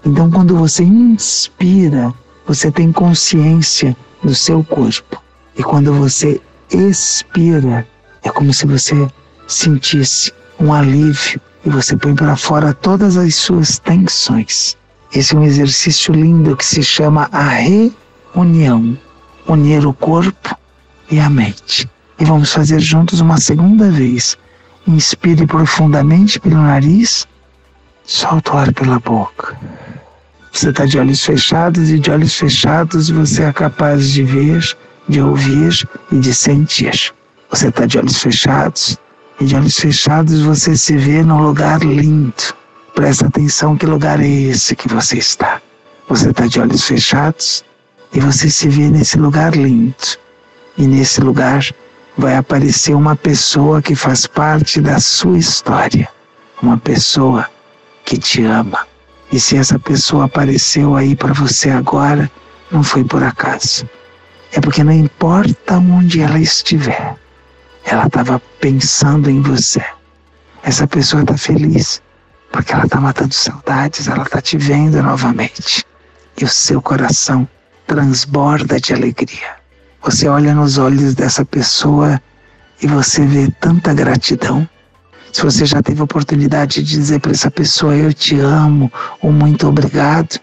Então, 0.04 0.30
quando 0.30 0.56
você 0.56 0.82
inspira, 0.82 2.14
você 2.50 2.68
tem 2.68 2.90
consciência 2.90 3.96
do 4.24 4.34
seu 4.34 4.64
corpo. 4.64 5.22
E 5.56 5.62
quando 5.62 5.94
você 5.94 6.40
expira, 6.68 7.86
é 8.24 8.28
como 8.28 8.52
se 8.52 8.66
você 8.66 9.08
sentisse 9.46 10.32
um 10.58 10.72
alívio 10.72 11.40
e 11.64 11.70
você 11.70 11.96
põe 11.96 12.12
para 12.12 12.34
fora 12.34 12.74
todas 12.74 13.16
as 13.16 13.36
suas 13.36 13.78
tensões. 13.78 14.76
Esse 15.14 15.36
é 15.36 15.38
um 15.38 15.44
exercício 15.44 16.12
lindo 16.12 16.56
que 16.56 16.66
se 16.66 16.82
chama 16.82 17.28
a 17.30 17.50
reunião 18.34 18.98
unir 19.46 19.86
o 19.86 19.94
corpo 19.94 20.58
e 21.08 21.20
a 21.20 21.30
mente. 21.30 21.88
E 22.18 22.24
vamos 22.24 22.52
fazer 22.52 22.80
juntos 22.80 23.20
uma 23.20 23.38
segunda 23.38 23.92
vez. 23.92 24.36
Inspire 24.88 25.46
profundamente 25.46 26.40
pelo 26.40 26.56
nariz, 26.56 27.28
solta 28.02 28.54
o 28.54 28.58
ar 28.58 28.72
pela 28.72 28.98
boca. 28.98 29.56
Você 30.52 30.70
está 30.70 30.84
de 30.84 30.98
olhos 30.98 31.24
fechados 31.24 31.90
e 31.90 31.98
de 31.98 32.10
olhos 32.10 32.34
fechados 32.34 33.08
você 33.08 33.44
é 33.44 33.52
capaz 33.52 34.10
de 34.10 34.24
ver, 34.24 34.76
de 35.08 35.20
ouvir 35.20 35.88
e 36.10 36.18
de 36.18 36.34
sentir. 36.34 37.14
Você 37.50 37.68
está 37.68 37.86
de 37.86 37.98
olhos 37.98 38.18
fechados 38.18 38.98
e 39.40 39.44
de 39.44 39.54
olhos 39.54 39.78
fechados 39.78 40.42
você 40.42 40.76
se 40.76 40.96
vê 40.96 41.22
num 41.22 41.40
lugar 41.40 41.80
lindo. 41.80 42.34
Presta 42.94 43.28
atenção 43.28 43.76
que 43.76 43.86
lugar 43.86 44.20
é 44.20 44.28
esse 44.28 44.74
que 44.74 44.88
você 44.88 45.18
está. 45.18 45.62
Você 46.08 46.30
está 46.30 46.46
de 46.46 46.60
olhos 46.60 46.84
fechados 46.84 47.64
e 48.12 48.20
você 48.20 48.50
se 48.50 48.68
vê 48.68 48.88
nesse 48.88 49.18
lugar 49.18 49.54
lindo. 49.54 49.94
E 50.76 50.86
nesse 50.86 51.20
lugar 51.20 51.64
vai 52.18 52.36
aparecer 52.36 52.94
uma 52.94 53.14
pessoa 53.14 53.80
que 53.80 53.94
faz 53.94 54.26
parte 54.26 54.80
da 54.80 54.98
sua 54.98 55.38
história. 55.38 56.08
Uma 56.60 56.76
pessoa 56.76 57.48
que 58.04 58.18
te 58.18 58.44
ama. 58.44 58.89
E 59.32 59.38
se 59.38 59.56
essa 59.56 59.78
pessoa 59.78 60.24
apareceu 60.24 60.96
aí 60.96 61.14
para 61.14 61.32
você 61.32 61.70
agora, 61.70 62.30
não 62.70 62.82
foi 62.82 63.04
por 63.04 63.22
acaso. 63.22 63.88
É 64.52 64.60
porque 64.60 64.82
não 64.82 64.92
importa 64.92 65.78
onde 65.78 66.20
ela 66.20 66.38
estiver, 66.38 67.16
ela 67.84 68.06
estava 68.06 68.40
pensando 68.60 69.30
em 69.30 69.40
você. 69.40 69.84
Essa 70.62 70.86
pessoa 70.86 71.22
está 71.22 71.36
feliz 71.36 72.02
porque 72.50 72.72
ela 72.72 72.84
está 72.84 73.00
matando 73.00 73.32
saudades, 73.32 74.08
ela 74.08 74.24
está 74.24 74.40
te 74.40 74.58
vendo 74.58 75.00
novamente. 75.02 75.84
E 76.36 76.44
o 76.44 76.48
seu 76.48 76.82
coração 76.82 77.48
transborda 77.86 78.80
de 78.80 78.92
alegria. 78.92 79.56
Você 80.02 80.28
olha 80.28 80.54
nos 80.54 80.78
olhos 80.78 81.14
dessa 81.14 81.44
pessoa 81.44 82.20
e 82.82 82.86
você 82.86 83.24
vê 83.24 83.48
tanta 83.60 83.94
gratidão 83.94 84.68
se 85.32 85.42
você 85.42 85.64
já 85.64 85.82
teve 85.82 86.00
a 86.00 86.04
oportunidade 86.04 86.82
de 86.82 86.96
dizer 86.96 87.20
para 87.20 87.32
essa 87.32 87.50
pessoa 87.50 87.94
eu 87.94 88.12
te 88.12 88.38
amo 88.38 88.92
ou 89.22 89.30
muito 89.32 89.68
obrigado, 89.68 90.40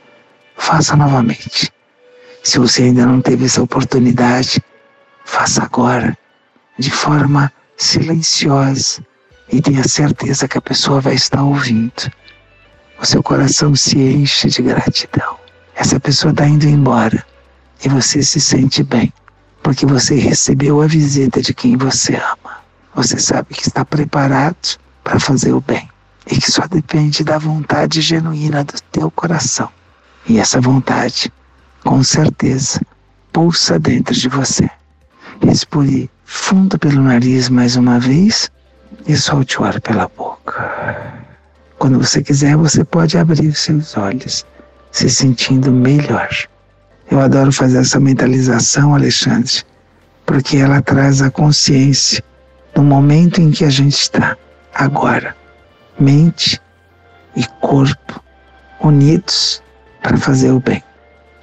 faça 0.55 0.95
novamente. 0.95 1.71
Se 2.43 2.57
você 2.57 2.83
ainda 2.83 3.05
não 3.05 3.21
teve 3.21 3.45
essa 3.45 3.61
oportunidade, 3.61 4.63
faça 5.25 5.63
agora, 5.63 6.17
de 6.79 6.89
forma 6.89 7.51
silenciosa 7.75 9.05
e 9.51 9.61
tenha 9.61 9.83
certeza 9.87 10.47
que 10.47 10.57
a 10.57 10.61
pessoa 10.61 11.01
vai 11.01 11.15
estar 11.15 11.43
ouvindo. 11.43 12.11
O 12.99 13.05
seu 13.05 13.21
coração 13.21 13.75
se 13.75 13.97
enche 13.97 14.47
de 14.49 14.61
gratidão. 14.61 15.37
Essa 15.75 15.99
pessoa 15.99 16.31
está 16.31 16.47
indo 16.47 16.65
embora 16.65 17.23
e 17.83 17.89
você 17.89 18.23
se 18.23 18.39
sente 18.39 18.83
bem, 18.83 19.13
porque 19.61 19.85
você 19.85 20.15
recebeu 20.15 20.81
a 20.81 20.87
visita 20.87 21.41
de 21.41 21.53
quem 21.53 21.77
você 21.77 22.15
ama. 22.15 22.46
Você 22.97 23.19
sabe 23.19 23.53
que 23.53 23.61
está 23.61 23.85
preparado 23.85 24.79
para 25.03 25.19
fazer 25.19 25.53
o 25.53 25.61
bem 25.61 25.87
e 26.25 26.35
que 26.35 26.51
só 26.51 26.65
depende 26.65 27.23
da 27.23 27.37
vontade 27.37 28.01
genuína 28.01 28.63
do 28.63 28.73
teu 28.91 29.11
coração. 29.11 29.69
E 30.27 30.39
essa 30.39 30.59
vontade, 30.59 31.31
com 31.83 32.03
certeza, 32.03 32.81
pulsa 33.31 33.77
dentro 33.77 34.15
de 34.15 34.27
você. 34.27 34.67
Respire 35.39 36.09
fundo 36.25 36.79
pelo 36.79 37.03
nariz 37.03 37.49
mais 37.49 37.75
uma 37.75 37.99
vez 37.99 38.49
e 39.07 39.15
solte 39.15 39.61
o 39.61 39.63
ar 39.63 39.79
pela 39.79 40.07
boca. 40.07 41.13
Quando 41.77 41.99
você 41.99 42.23
quiser, 42.23 42.57
você 42.57 42.83
pode 42.83 43.15
abrir 43.15 43.49
os 43.49 43.59
seus 43.59 43.95
olhos, 43.95 44.43
se 44.91 45.07
sentindo 45.07 45.71
melhor. 45.71 46.29
Eu 47.11 47.21
adoro 47.21 47.51
fazer 47.51 47.77
essa 47.77 47.99
mentalização, 47.99 48.95
Alexandre, 48.95 49.63
porque 50.25 50.57
ela 50.57 50.81
traz 50.81 51.21
a 51.21 51.29
consciência 51.29 52.23
no 52.77 52.83
momento 52.83 53.41
em 53.41 53.49
que 53.49 53.65
a 53.65 53.71
gente 53.71 53.95
está, 53.95 54.37
agora. 54.71 55.35
Mente 55.99 56.61
e 57.35 57.43
corpo 57.59 58.23
unidos 58.79 59.63
para 60.03 60.15
fazer 60.15 60.51
o 60.51 60.59
bem. 60.59 60.83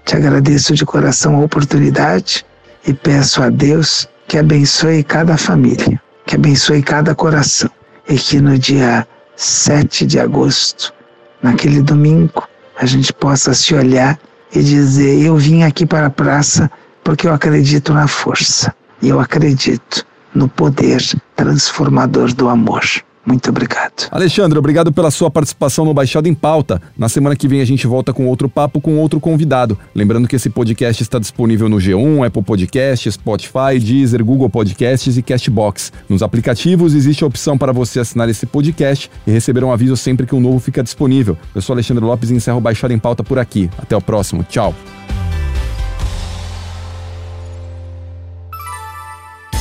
Te 0.05 0.15
agradeço 0.15 0.75
de 0.75 0.87
coração 0.87 1.35
a 1.35 1.41
oportunidade 1.41 2.47
e 2.87 2.95
peço 2.95 3.43
a 3.43 3.51
Deus 3.51 4.09
que 4.29 4.39
abençoe 4.39 5.03
cada 5.03 5.37
família, 5.37 6.01
que 6.25 6.37
abençoe 6.37 6.81
cada 6.85 7.17
coração 7.17 7.71
e 8.09 8.17
que 8.17 8.41
no 8.41 8.57
dia 8.57 9.05
7 9.35 10.07
de 10.07 10.21
agosto, 10.21 10.95
naquele 11.43 11.83
domingo, 11.83 12.47
a 12.79 12.87
gente 12.87 13.13
possa 13.13 13.53
se 13.55 13.75
olhar 13.75 14.21
e 14.55 14.63
dizer: 14.63 15.21
Eu 15.21 15.37
vim 15.37 15.65
aqui 15.65 15.85
para 15.85 16.07
a 16.07 16.11
praça 16.11 16.71
porque 17.03 17.27
eu 17.27 17.35
acredito 17.35 17.93
na 17.93 18.07
força 18.07 18.73
e 19.03 19.09
eu 19.09 19.19
acredito 19.19 20.07
no 20.35 20.49
poder 20.49 21.01
transformador 21.37 22.33
do 22.35 22.49
amor. 22.49 22.83
Muito 23.27 23.49
obrigado. 23.49 24.07
Alexandre, 24.11 24.59
obrigado 24.59 24.93
pela 24.93 25.11
sua 25.11 25.31
participação 25.31 25.85
no 25.85 25.95
Baixado 25.95 26.29
em 26.29 26.35
Pauta. 26.35 26.81
Na 26.97 27.09
semana 27.09 27.35
que 27.35 27.49
vem 27.49 27.61
a 27.61 27.65
gente 27.65 27.87
volta 27.87 28.13
com 28.13 28.27
outro 28.27 28.49
papo 28.49 28.81
com 28.81 28.99
outro 28.99 29.19
convidado. 29.19 29.79
Lembrando 29.95 30.29
que 30.29 30.37
esse 30.37 30.51
podcast 30.51 31.03
está 31.03 31.19
disponível 31.19 31.69
no 31.69 31.79
G1, 31.79 32.27
Apple 32.27 32.43
Podcasts, 32.43 33.15
Spotify, 33.15 33.79
Deezer, 33.81 34.23
Google 34.23 34.51
Podcasts 34.51 35.17
e 35.17 35.23
Castbox. 35.23 35.91
Nos 36.09 36.23
aplicativos 36.23 36.95
existe 36.95 37.25
a 37.25 37.27
opção 37.27 37.57
para 37.57 37.73
você 37.73 38.01
assinar 38.01 38.29
esse 38.29 38.45
podcast 38.45 39.11
e 39.27 39.31
receber 39.31 39.65
um 39.65 39.73
aviso 39.73 39.97
sempre 39.97 40.27
que 40.27 40.35
um 40.35 40.41
novo 40.41 40.59
fica 40.61 40.83
disponível. 40.83 41.39
Eu 41.55 41.63
sou 41.63 41.73
Alexandre 41.73 42.05
Lopes 42.05 42.31
e 42.31 42.35
encerro 42.35 42.59
o 42.59 42.61
Baixado 42.61 42.93
em 42.93 42.99
Pauta 42.99 43.25
por 43.25 43.39
aqui. 43.39 43.71
Até 43.79 43.97
o 43.97 44.03
próximo. 44.03 44.45
Tchau. 44.45 44.75